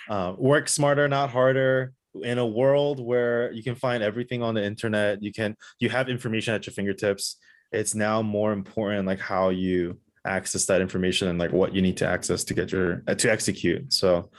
Uh, 0.10 0.34
work 0.38 0.68
smarter, 0.68 1.08
not 1.08 1.30
harder. 1.30 1.94
In 2.24 2.40
a 2.40 2.46
world 2.46 3.00
where 3.00 3.52
you 3.52 3.62
can 3.62 3.76
find 3.76 4.02
everything 4.02 4.42
on 4.42 4.56
the 4.56 4.64
internet, 4.64 5.22
you 5.22 5.32
can 5.32 5.56
you 5.80 5.90
have 5.90 6.10
information 6.10 6.56
at 6.56 6.66
your 6.66 6.74
fingertips. 6.74 7.38
It's 7.72 7.94
now 7.94 8.24
more 8.24 8.54
important 8.54 9.06
like 9.06 9.20
how 9.20 9.50
you 9.50 10.00
access 10.28 10.66
that 10.66 10.82
information 10.82 11.28
and 11.28 11.40
like 11.40 11.52
what 11.52 11.74
you 11.74 11.82
need 11.82 11.98
to 11.98 12.08
access 12.08 12.44
to 12.46 12.54
get 12.54 12.72
your 12.72 13.04
uh, 13.08 13.16
to 13.16 13.32
execute. 13.32 13.94
So 13.94 14.30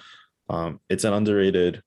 um, 0.49 0.81
it's 0.89 1.05
an 1.05 1.13
underrated 1.13 1.83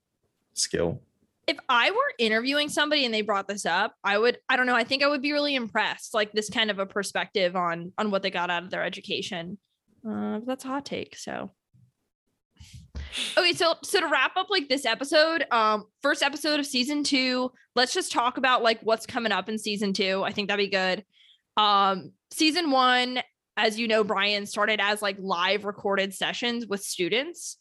skill. 0.54 1.02
If 1.48 1.58
I 1.68 1.92
were 1.92 2.14
interviewing 2.20 2.70
somebody 2.70 3.04
and 3.04 3.14
they 3.14 3.22
brought 3.22 3.48
this 3.48 3.66
up, 3.66 3.96
I 4.04 4.18
would 4.18 4.38
I 4.48 4.58
don't 4.58 4.68
know, 4.68 4.76
I 4.76 4.84
think 4.84 5.04
I 5.04 5.08
would 5.08 5.22
be 5.22 5.32
really 5.32 5.56
impressed 5.56 6.14
like 6.14 6.32
this 6.32 6.50
kind 6.50 6.72
of 6.72 6.80
a 6.80 6.86
perspective 6.86 7.56
on 7.56 7.94
on 7.98 8.12
what 8.12 8.24
they 8.24 8.32
got 8.32 8.50
out 8.50 8.64
of 8.64 8.70
their 8.70 8.84
education. 8.84 9.58
Uh, 10.08 10.40
that's 10.46 10.66
a 10.66 10.68
hot 10.68 10.86
take. 10.86 11.18
So 11.18 11.52
okay, 13.38 13.54
so 13.54 13.76
so 13.84 14.00
to 14.00 14.08
wrap 14.08 14.38
up 14.38 14.50
like 14.50 14.70
this 14.70 14.86
episode, 14.86 15.46
um, 15.52 15.86
first 16.02 16.24
episode 16.24 16.60
of 16.60 16.66
season 16.66 17.04
two, 17.04 17.52
let's 17.76 17.94
just 17.94 18.12
talk 18.12 18.38
about 18.38 18.64
like 18.64 18.80
what's 18.82 19.06
coming 19.06 19.32
up 19.32 19.50
in 19.50 19.58
season 19.58 19.94
two. 19.94 20.24
I 20.24 20.32
think 20.32 20.48
that'd 20.48 20.64
be 20.64 20.70
good. 20.70 21.04
Um, 21.58 22.12
season 22.32 22.72
one, 22.72 23.22
as 23.58 23.80
you 23.80 23.88
know, 23.88 24.04
Brian 24.04 24.46
started 24.46 24.80
as 24.82 25.02
like 25.02 25.18
live 25.20 25.66
recorded 25.66 26.14
sessions 26.14 26.66
with 26.68 26.82
students. 26.82 27.58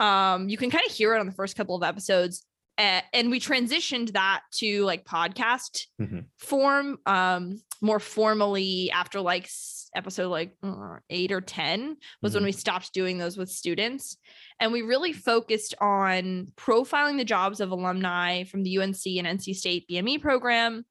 Um, 0.00 0.48
you 0.48 0.56
can 0.56 0.70
kind 0.70 0.84
of 0.86 0.92
hear 0.92 1.14
it 1.14 1.20
on 1.20 1.26
the 1.26 1.32
first 1.32 1.56
couple 1.56 1.76
of 1.76 1.82
episodes. 1.82 2.44
Uh, 2.78 3.00
and 3.12 3.30
we 3.30 3.40
transitioned 3.40 4.12
that 4.12 4.42
to 4.52 4.84
like 4.84 5.04
podcast 5.04 5.86
mm-hmm. 5.98 6.20
form 6.36 6.98
um 7.06 7.58
more 7.80 7.98
formally 7.98 8.90
after 8.90 9.20
like 9.20 9.48
episode 9.94 10.28
like 10.28 10.54
uh, 10.62 10.96
eight 11.10 11.32
or 11.32 11.40
10 11.40 11.96
was 12.20 12.32
mm-hmm. 12.32 12.36
when 12.38 12.44
we 12.44 12.52
stopped 12.52 12.92
doing 12.92 13.18
those 13.18 13.36
with 13.36 13.48
students. 13.48 14.18
And 14.60 14.72
we 14.72 14.82
really 14.82 15.12
focused 15.12 15.74
on 15.80 16.52
profiling 16.56 17.16
the 17.16 17.24
jobs 17.24 17.60
of 17.60 17.70
alumni 17.70 18.44
from 18.44 18.62
the 18.62 18.78
UNC 18.78 19.00
and 19.06 19.26
NC 19.26 19.54
State 19.54 19.86
BME 19.90 20.20
program 20.20 20.84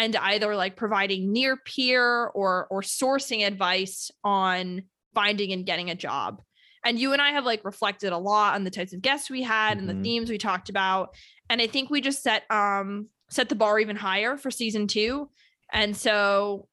and 0.00 0.16
either 0.16 0.56
like 0.56 0.76
providing 0.76 1.30
near 1.30 1.56
peer 1.56 2.26
or 2.28 2.66
or 2.70 2.80
sourcing 2.80 3.46
advice 3.46 4.10
on 4.24 4.82
finding 5.14 5.52
and 5.52 5.66
getting 5.66 5.90
a 5.90 5.94
job. 5.94 6.40
And 6.82 6.98
you 6.98 7.12
and 7.12 7.20
I 7.20 7.32
have 7.32 7.44
like 7.44 7.66
reflected 7.66 8.14
a 8.14 8.18
lot 8.18 8.54
on 8.54 8.64
the 8.64 8.70
types 8.70 8.94
of 8.94 9.02
guests 9.02 9.28
we 9.28 9.42
had 9.42 9.72
mm-hmm. 9.72 9.80
and 9.80 9.88
the 9.88 9.92
mm-hmm. 9.92 10.02
themes 10.02 10.30
we 10.30 10.38
talked 10.38 10.70
about. 10.70 11.14
And 11.50 11.60
I 11.60 11.66
think 11.66 11.90
we 11.90 12.00
just 12.00 12.22
set 12.22 12.50
um 12.50 13.08
set 13.28 13.50
the 13.50 13.54
bar 13.54 13.78
even 13.78 13.94
higher 13.94 14.38
for 14.38 14.50
season 14.50 14.86
2. 14.86 15.28
And 15.70 15.94
so 15.94 16.66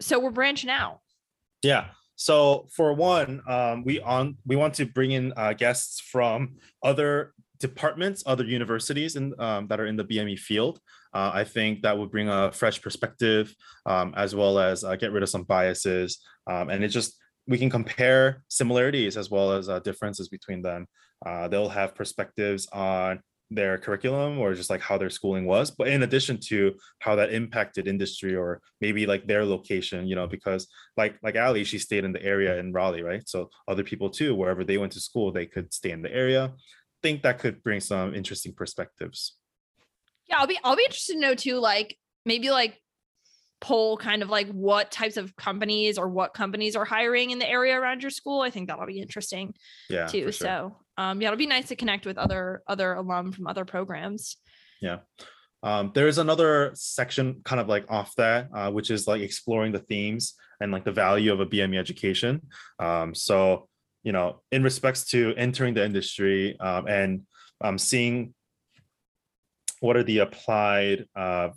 so 0.00 0.18
we're 0.18 0.30
branching 0.30 0.70
out. 0.70 1.00
Yeah. 1.62 1.88
So 2.16 2.68
for 2.74 2.94
one, 2.94 3.42
um, 3.46 3.84
we 3.84 4.00
on 4.00 4.38
we 4.46 4.56
want 4.56 4.72
to 4.74 4.86
bring 4.86 5.10
in 5.10 5.34
uh, 5.36 5.52
guests 5.52 6.00
from 6.00 6.56
other 6.82 7.34
departments, 7.58 8.22
other 8.24 8.44
universities 8.44 9.16
and 9.16 9.38
um, 9.38 9.66
that 9.68 9.78
are 9.78 9.86
in 9.86 9.96
the 9.96 10.04
BME 10.04 10.38
field. 10.38 10.80
Uh, 11.16 11.30
I 11.32 11.44
think 11.44 11.80
that 11.80 11.96
would 11.96 12.10
bring 12.10 12.28
a 12.28 12.52
fresh 12.52 12.82
perspective 12.82 13.54
um, 13.86 14.12
as 14.18 14.34
well 14.34 14.58
as 14.58 14.84
uh, 14.84 14.96
get 14.96 15.12
rid 15.12 15.22
of 15.22 15.30
some 15.30 15.44
biases. 15.44 16.18
Um, 16.46 16.68
and 16.68 16.84
it 16.84 16.88
just 16.88 17.16
we 17.46 17.56
can 17.56 17.70
compare 17.70 18.42
similarities 18.48 19.16
as 19.16 19.30
well 19.30 19.52
as 19.52 19.70
uh, 19.70 19.78
differences 19.78 20.28
between 20.28 20.60
them. 20.60 20.86
Uh, 21.24 21.48
they'll 21.48 21.70
have 21.70 21.94
perspectives 21.94 22.68
on 22.70 23.20
their 23.50 23.78
curriculum 23.78 24.38
or 24.38 24.52
just 24.52 24.68
like 24.68 24.82
how 24.82 24.98
their 24.98 25.08
schooling 25.08 25.46
was 25.46 25.70
but 25.70 25.86
in 25.86 26.02
addition 26.02 26.36
to 26.36 26.74
how 26.98 27.14
that 27.14 27.32
impacted 27.32 27.86
industry 27.86 28.34
or 28.34 28.60
maybe 28.80 29.06
like 29.06 29.24
their 29.28 29.44
location 29.44 30.04
you 30.04 30.16
know 30.16 30.26
because 30.26 30.66
like 30.96 31.14
like 31.22 31.36
allie 31.36 31.62
she 31.62 31.78
stayed 31.78 32.02
in 32.02 32.12
the 32.12 32.24
area 32.24 32.58
in 32.58 32.72
raleigh 32.72 33.04
right 33.04 33.28
so 33.28 33.48
other 33.68 33.84
people 33.84 34.10
too 34.10 34.34
wherever 34.34 34.64
they 34.64 34.78
went 34.78 34.90
to 34.90 34.98
school 34.98 35.30
they 35.30 35.46
could 35.46 35.72
stay 35.72 35.92
in 35.92 36.02
the 36.02 36.12
area 36.12 36.52
think 37.04 37.22
that 37.22 37.38
could 37.38 37.62
bring 37.62 37.78
some 37.78 38.16
interesting 38.16 38.52
perspectives 38.52 39.36
yeah 40.28 40.36
i'll 40.38 40.46
be 40.46 40.58
i'll 40.64 40.76
be 40.76 40.84
interested 40.84 41.14
to 41.14 41.20
know 41.20 41.34
too 41.34 41.58
like 41.58 41.96
maybe 42.24 42.50
like 42.50 42.80
poll 43.60 43.96
kind 43.96 44.22
of 44.22 44.28
like 44.28 44.48
what 44.48 44.90
types 44.90 45.16
of 45.16 45.34
companies 45.36 45.96
or 45.98 46.08
what 46.08 46.34
companies 46.34 46.76
are 46.76 46.84
hiring 46.84 47.30
in 47.30 47.38
the 47.38 47.48
area 47.48 47.78
around 47.78 48.02
your 48.02 48.10
school. 48.10 48.42
I 48.42 48.50
think 48.50 48.68
that'll 48.68 48.86
be 48.86 49.00
interesting 49.00 49.54
yeah 49.88 50.06
too 50.06 50.24
sure. 50.24 50.32
so 50.32 50.76
um 50.98 51.20
yeah 51.20 51.28
it'll 51.28 51.38
be 51.38 51.46
nice 51.46 51.68
to 51.68 51.76
connect 51.76 52.06
with 52.06 52.18
other 52.18 52.62
other 52.66 52.94
alum 52.94 53.32
from 53.32 53.46
other 53.46 53.64
programs. 53.64 54.36
Yeah. 54.80 54.98
Um 55.62 55.92
there 55.94 56.06
is 56.06 56.18
another 56.18 56.72
section 56.74 57.40
kind 57.44 57.60
of 57.60 57.68
like 57.68 57.86
off 57.90 58.14
that 58.16 58.48
uh, 58.54 58.70
which 58.70 58.90
is 58.90 59.06
like 59.06 59.22
exploring 59.22 59.72
the 59.72 59.78
themes 59.78 60.34
and 60.60 60.70
like 60.70 60.84
the 60.84 60.92
value 60.92 61.32
of 61.32 61.40
a 61.40 61.46
bme 61.46 61.78
education. 61.78 62.42
Um 62.78 63.14
so 63.14 63.68
you 64.02 64.12
know 64.12 64.42
in 64.52 64.62
respects 64.62 65.06
to 65.06 65.34
entering 65.36 65.72
the 65.72 65.84
industry 65.84 66.60
um, 66.60 66.86
and 66.86 67.22
um, 67.62 67.78
seeing 67.78 68.34
what 69.80 69.96
are 69.96 70.02
the 70.02 70.18
applied 70.18 71.06
uh, 71.14 71.50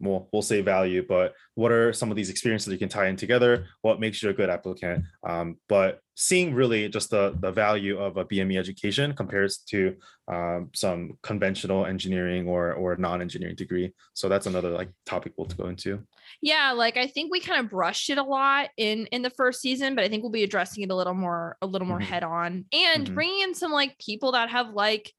well, 0.00 0.28
we'll 0.32 0.42
say 0.42 0.60
value, 0.60 1.04
but 1.06 1.34
what 1.54 1.72
are 1.72 1.92
some 1.92 2.10
of 2.10 2.16
these 2.16 2.30
experiences 2.30 2.72
you 2.72 2.78
can 2.78 2.88
tie 2.88 3.08
in 3.08 3.16
together? 3.16 3.66
What 3.82 3.98
makes 3.98 4.22
you 4.22 4.30
a 4.30 4.32
good 4.32 4.48
applicant? 4.48 5.04
Um, 5.26 5.56
but 5.68 6.00
seeing 6.14 6.54
really 6.54 6.88
just 6.88 7.10
the, 7.10 7.36
the 7.40 7.50
value 7.50 7.98
of 7.98 8.16
a 8.16 8.24
BME 8.24 8.58
education 8.58 9.12
compares 9.12 9.58
to 9.68 9.96
um, 10.28 10.70
some 10.74 11.18
conventional 11.22 11.86
engineering 11.86 12.46
or, 12.46 12.74
or 12.74 12.96
non-engineering 12.96 13.56
degree. 13.56 13.92
So 14.14 14.28
that's 14.28 14.46
another 14.46 14.70
like 14.70 14.90
topic 15.04 15.32
we'll 15.36 15.48
go 15.48 15.66
into. 15.66 16.00
Yeah, 16.42 16.72
like 16.72 16.96
I 16.96 17.06
think 17.06 17.32
we 17.32 17.40
kind 17.40 17.60
of 17.60 17.70
brushed 17.70 18.10
it 18.10 18.18
a 18.18 18.22
lot 18.22 18.68
in 18.76 19.06
in 19.06 19.22
the 19.22 19.30
first 19.30 19.60
season, 19.60 19.94
but 19.94 20.04
I 20.04 20.08
think 20.08 20.22
we'll 20.22 20.30
be 20.30 20.44
addressing 20.44 20.84
it 20.84 20.90
a 20.90 20.94
little 20.94 21.14
more 21.14 21.56
a 21.62 21.66
little 21.66 21.88
more 21.88 21.98
mm-hmm. 21.98 22.12
head 22.12 22.22
on 22.22 22.66
and 22.72 23.04
mm-hmm. 23.04 23.14
bringing 23.14 23.40
in 23.40 23.54
some 23.54 23.72
like 23.72 23.98
people 23.98 24.32
that 24.32 24.50
have 24.50 24.70
like 24.70 25.12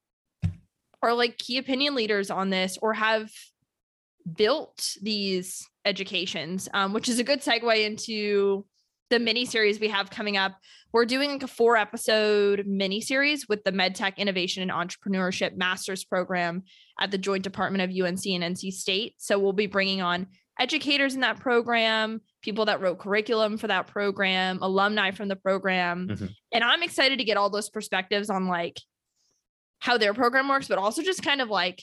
are 1.02 1.14
like 1.14 1.38
key 1.38 1.58
opinion 1.58 1.96
leaders 1.96 2.30
on 2.30 2.50
this 2.50 2.78
or 2.82 2.94
have 2.94 3.32
built 4.36 4.96
these 5.02 5.68
educations, 5.86 6.70
um, 6.74 6.94
which 6.94 7.10
is 7.10 7.20
a 7.20 7.24
good 7.24 7.42
segue 7.42 7.86
into 7.86 8.66
the 9.10 9.20
mini 9.20 9.46
series 9.46 9.80
we 9.80 9.88
have 9.88 10.10
coming 10.10 10.38
up. 10.38 10.56
We're 10.92 11.06
doing 11.06 11.32
like 11.32 11.44
a 11.44 11.48
four 11.48 11.78
episode 11.78 12.66
mini 12.66 13.02
series 13.02 13.48
with 13.48 13.64
the 13.64 13.72
MedTech 13.72 14.18
Innovation 14.18 14.68
and 14.68 14.72
Entrepreneurship 14.72 15.56
Master's 15.56 16.04
Program 16.04 16.64
at 17.00 17.12
the 17.12 17.18
Joint 17.18 17.44
Department 17.44 17.84
of 17.84 17.90
UNC 17.90 18.26
and 18.26 18.44
NC 18.44 18.72
State. 18.72 19.16
So 19.18 19.40
we'll 19.40 19.54
be 19.54 19.68
bringing 19.68 20.02
on 20.02 20.28
educators 20.60 21.16
in 21.16 21.22
that 21.22 21.40
program, 21.40 22.22
people 22.42 22.66
that 22.66 22.82
wrote 22.82 23.00
curriculum 23.00 23.58
for 23.58 23.68
that 23.68 23.88
program, 23.88 24.60
alumni 24.62 25.12
from 25.12 25.28
the 25.28 25.36
program. 25.36 26.08
Mm-hmm. 26.10 26.26
And 26.52 26.64
I'm 26.64 26.84
excited 26.84 27.20
to 27.20 27.24
get 27.24 27.38
all 27.38 27.50
those 27.50 27.70
perspectives 27.70 28.30
on 28.30 28.48
like 28.48 28.80
how 29.80 29.98
their 29.98 30.14
program 30.14 30.48
works, 30.48 30.68
but 30.68 30.78
also 30.78 31.02
just 31.02 31.24
kind 31.24 31.42
of 31.42 31.50
like 31.50 31.82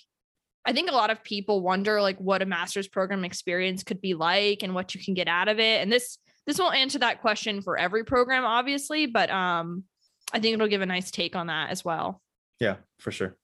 I 0.67 0.73
think 0.73 0.91
a 0.91 0.95
lot 0.95 1.11
of 1.11 1.23
people 1.23 1.61
wonder 1.61 2.03
like 2.03 2.19
what 2.19 2.43
a 2.43 2.47
master's 2.47 2.89
program 2.89 3.25
experience 3.25 3.85
could 3.85 4.01
be 4.01 4.15
like 4.15 4.65
and 4.65 4.75
what 4.75 4.95
you 4.95 5.01
can 5.03 5.15
get 5.15 5.29
out 5.29 5.49
of 5.49 5.61
it. 5.61 5.81
And 5.81 5.93
this 5.93 6.19
this 6.47 6.59
won't 6.59 6.77
answer 6.77 6.99
that 6.99 7.21
question 7.21 7.63
for 7.63 7.79
every 7.79 8.05
program, 8.05 8.45
obviously, 8.45 9.07
but 9.07 9.31
um, 9.31 9.85
I 10.33 10.41
think 10.41 10.55
it'll 10.55 10.69
give 10.69 10.83
a 10.83 10.87
nice 10.87 11.11
take 11.11 11.37
on 11.37 11.49
that 11.49 11.71
as 11.71 11.85
well. 11.85 12.21
Yeah, 12.61 12.77
for 12.99 13.11
sure. 13.11 13.37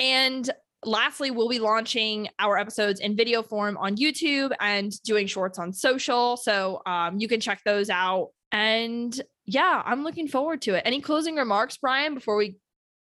And 0.00 0.50
lastly, 0.84 1.30
we'll 1.30 1.48
be 1.48 1.58
launching 1.58 2.28
our 2.38 2.58
episodes 2.58 3.00
in 3.00 3.16
video 3.16 3.42
form 3.42 3.76
on 3.78 3.96
YouTube 3.96 4.52
and 4.60 4.92
doing 5.02 5.26
shorts 5.26 5.58
on 5.58 5.72
social. 5.72 6.36
So 6.36 6.82
um, 6.86 7.18
you 7.18 7.28
can 7.28 7.40
check 7.40 7.60
those 7.64 7.90
out. 7.90 8.30
And 8.52 9.18
yeah, 9.46 9.82
I'm 9.84 10.04
looking 10.04 10.28
forward 10.28 10.62
to 10.62 10.74
it. 10.74 10.82
Any 10.84 11.00
closing 11.00 11.36
remarks, 11.36 11.76
Brian, 11.78 12.14
before 12.14 12.36
we 12.36 12.56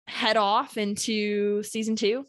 head 0.08 0.38
off 0.38 0.78
into 0.78 1.64
season 1.64 1.96
two? 1.96 2.26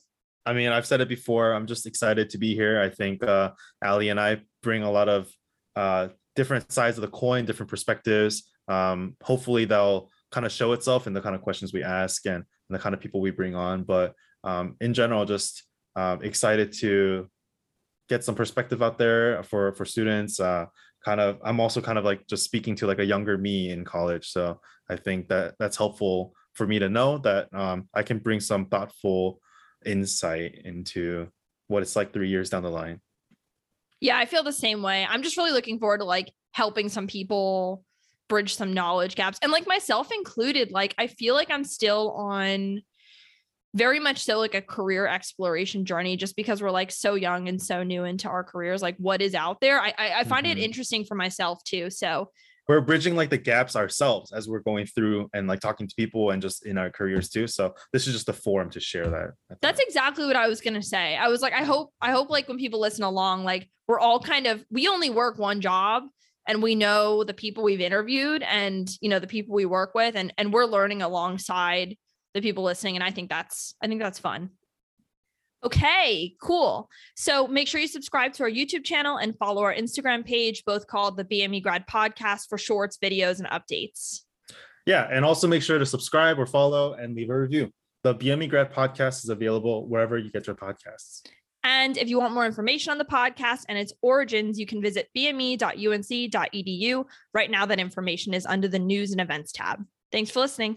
I 0.46 0.52
mean, 0.52 0.70
I've 0.70 0.86
said 0.86 1.00
it 1.00 1.08
before. 1.08 1.52
I'm 1.52 1.66
just 1.66 1.86
excited 1.86 2.30
to 2.30 2.38
be 2.38 2.54
here. 2.54 2.80
I 2.80 2.90
think 2.90 3.24
uh, 3.24 3.52
Allie 3.82 4.10
and 4.10 4.20
I 4.20 4.42
bring 4.62 4.82
a 4.82 4.90
lot 4.90 5.08
of 5.08 5.30
uh, 5.74 6.08
different 6.36 6.70
sides 6.70 6.98
of 6.98 7.02
the 7.02 7.08
coin, 7.08 7.46
different 7.46 7.70
perspectives. 7.70 8.50
Um, 8.68 9.16
hopefully, 9.22 9.64
they'll 9.64 10.10
kind 10.32 10.44
of 10.44 10.52
show 10.52 10.72
itself 10.72 11.06
in 11.06 11.12
the 11.12 11.20
kind 11.20 11.34
of 11.34 11.40
questions 11.40 11.72
we 11.72 11.82
ask 11.82 12.26
and, 12.26 12.36
and 12.36 12.44
the 12.70 12.78
kind 12.78 12.94
of 12.94 13.00
people 13.00 13.20
we 13.20 13.30
bring 13.30 13.54
on. 13.54 13.84
But 13.84 14.14
um, 14.42 14.76
in 14.80 14.92
general, 14.92 15.24
just 15.24 15.64
um, 15.96 16.22
excited 16.22 16.72
to 16.80 17.30
get 18.08 18.22
some 18.22 18.34
perspective 18.34 18.82
out 18.82 18.98
there 18.98 19.42
for 19.44 19.72
for 19.72 19.86
students. 19.86 20.40
Uh, 20.40 20.66
kind 21.04 21.20
of, 21.20 21.38
I'm 21.44 21.60
also 21.60 21.80
kind 21.80 21.98
of 21.98 22.04
like 22.04 22.26
just 22.26 22.44
speaking 22.44 22.76
to 22.76 22.86
like 22.86 22.98
a 22.98 23.04
younger 23.04 23.38
me 23.38 23.70
in 23.70 23.84
college. 23.84 24.28
So 24.28 24.60
I 24.90 24.96
think 24.96 25.28
that 25.28 25.54
that's 25.58 25.76
helpful 25.76 26.34
for 26.54 26.66
me 26.66 26.78
to 26.78 26.88
know 26.88 27.18
that 27.18 27.52
um, 27.52 27.88
I 27.92 28.02
can 28.02 28.18
bring 28.18 28.40
some 28.40 28.66
thoughtful 28.66 29.40
insight 29.84 30.60
into 30.64 31.28
what 31.66 31.82
it's 31.82 31.96
like 31.96 32.12
three 32.12 32.28
years 32.28 32.50
down 32.50 32.62
the 32.62 32.70
line. 32.70 33.00
Yeah, 34.00 34.18
I 34.18 34.26
feel 34.26 34.42
the 34.42 34.52
same 34.52 34.82
way. 34.82 35.06
I'm 35.08 35.22
just 35.22 35.36
really 35.36 35.52
looking 35.52 35.78
forward 35.78 35.98
to 35.98 36.04
like 36.04 36.32
helping 36.52 36.88
some 36.88 37.06
people 37.06 37.84
bridge 38.28 38.54
some 38.54 38.72
knowledge 38.72 39.14
gaps 39.16 39.38
and 39.42 39.52
like 39.52 39.66
myself 39.66 40.10
included. 40.12 40.70
Like, 40.70 40.94
I 40.98 41.06
feel 41.06 41.34
like 41.34 41.50
I'm 41.50 41.64
still 41.64 42.12
on 42.12 42.82
very 43.74 43.98
much 43.98 44.22
so 44.22 44.38
like 44.38 44.54
a 44.54 44.62
career 44.62 45.06
exploration 45.06 45.84
journey 45.84 46.16
just 46.16 46.36
because 46.36 46.62
we're 46.62 46.70
like 46.70 46.92
so 46.92 47.16
young 47.16 47.48
and 47.48 47.60
so 47.60 47.82
new 47.82 48.04
into 48.04 48.28
our 48.28 48.44
careers 48.44 48.80
like 48.80 48.96
what 48.98 49.20
is 49.20 49.34
out 49.34 49.60
there 49.60 49.80
i 49.80 49.92
i, 49.98 50.20
I 50.20 50.24
find 50.24 50.46
mm-hmm. 50.46 50.58
it 50.58 50.62
interesting 50.62 51.04
for 51.04 51.16
myself 51.16 51.62
too 51.64 51.90
so 51.90 52.30
we're 52.68 52.80
bridging 52.80 53.14
like 53.14 53.30
the 53.30 53.38
gaps 53.38 53.76
ourselves 53.76 54.32
as 54.32 54.48
we're 54.48 54.60
going 54.60 54.86
through 54.86 55.28
and 55.34 55.46
like 55.46 55.60
talking 55.60 55.86
to 55.86 55.94
people 55.96 56.30
and 56.30 56.40
just 56.42 56.66
in 56.66 56.78
our 56.78 56.90
careers 56.90 57.28
too 57.28 57.46
so 57.46 57.74
this 57.92 58.06
is 58.06 58.14
just 58.14 58.28
a 58.28 58.32
forum 58.32 58.70
to 58.70 58.80
share 58.80 59.08
that 59.08 59.30
that's 59.60 59.80
exactly 59.80 60.26
what 60.26 60.36
i 60.36 60.48
was 60.48 60.60
going 60.60 60.74
to 60.74 60.82
say 60.82 61.16
i 61.16 61.28
was 61.28 61.40
like 61.40 61.52
i 61.52 61.64
hope 61.64 61.90
i 62.00 62.10
hope 62.10 62.30
like 62.30 62.48
when 62.48 62.58
people 62.58 62.80
listen 62.80 63.04
along 63.04 63.44
like 63.44 63.68
we're 63.88 64.00
all 64.00 64.20
kind 64.20 64.46
of 64.46 64.64
we 64.70 64.88
only 64.88 65.10
work 65.10 65.38
one 65.38 65.60
job 65.60 66.04
and 66.46 66.62
we 66.62 66.74
know 66.74 67.24
the 67.24 67.34
people 67.34 67.64
we've 67.64 67.80
interviewed 67.80 68.42
and 68.42 68.90
you 69.00 69.08
know 69.08 69.18
the 69.18 69.26
people 69.26 69.54
we 69.54 69.66
work 69.66 69.94
with 69.94 70.14
and 70.16 70.32
and 70.38 70.52
we're 70.52 70.66
learning 70.66 71.02
alongside 71.02 71.96
the 72.34 72.40
people 72.40 72.64
listening. 72.64 72.96
And 72.96 73.04
I 73.04 73.10
think 73.10 73.30
that's, 73.30 73.74
I 73.82 73.86
think 73.86 74.00
that's 74.00 74.18
fun. 74.18 74.50
Okay, 75.64 76.34
cool. 76.42 76.90
So 77.16 77.46
make 77.46 77.68
sure 77.68 77.80
you 77.80 77.88
subscribe 77.88 78.34
to 78.34 78.42
our 78.42 78.50
YouTube 78.50 78.84
channel 78.84 79.16
and 79.16 79.36
follow 79.38 79.62
our 79.62 79.74
Instagram 79.74 80.24
page, 80.24 80.62
both 80.66 80.86
called 80.86 81.16
the 81.16 81.24
BME 81.24 81.62
Grad 81.62 81.86
Podcast 81.86 82.48
for 82.48 82.58
shorts, 82.58 82.98
videos, 82.98 83.38
and 83.38 83.48
updates. 83.48 84.20
Yeah, 84.86 85.08
and 85.10 85.24
also 85.24 85.48
make 85.48 85.62
sure 85.62 85.78
to 85.78 85.86
subscribe 85.86 86.38
or 86.38 86.46
follow 86.46 86.92
and 86.92 87.16
leave 87.16 87.30
a 87.30 87.38
review. 87.38 87.70
The 88.02 88.14
BME 88.14 88.50
Grad 88.50 88.72
Podcast 88.72 89.24
is 89.24 89.30
available 89.30 89.88
wherever 89.88 90.18
you 90.18 90.30
get 90.30 90.46
your 90.46 90.56
podcasts. 90.56 91.22
And 91.64 91.96
if 91.96 92.10
you 92.10 92.18
want 92.18 92.34
more 92.34 92.44
information 92.44 92.90
on 92.90 92.98
the 92.98 93.06
podcast 93.06 93.64
and 93.70 93.78
its 93.78 93.94
origins, 94.02 94.58
you 94.60 94.66
can 94.66 94.82
visit 94.82 95.08
bme.unc.edu. 95.16 97.04
Right 97.32 97.50
now, 97.50 97.64
that 97.64 97.80
information 97.80 98.34
is 98.34 98.44
under 98.44 98.68
the 98.68 98.78
news 98.78 99.12
and 99.12 99.20
events 99.22 99.52
tab. 99.52 99.82
Thanks 100.12 100.30
for 100.30 100.40
listening. 100.40 100.76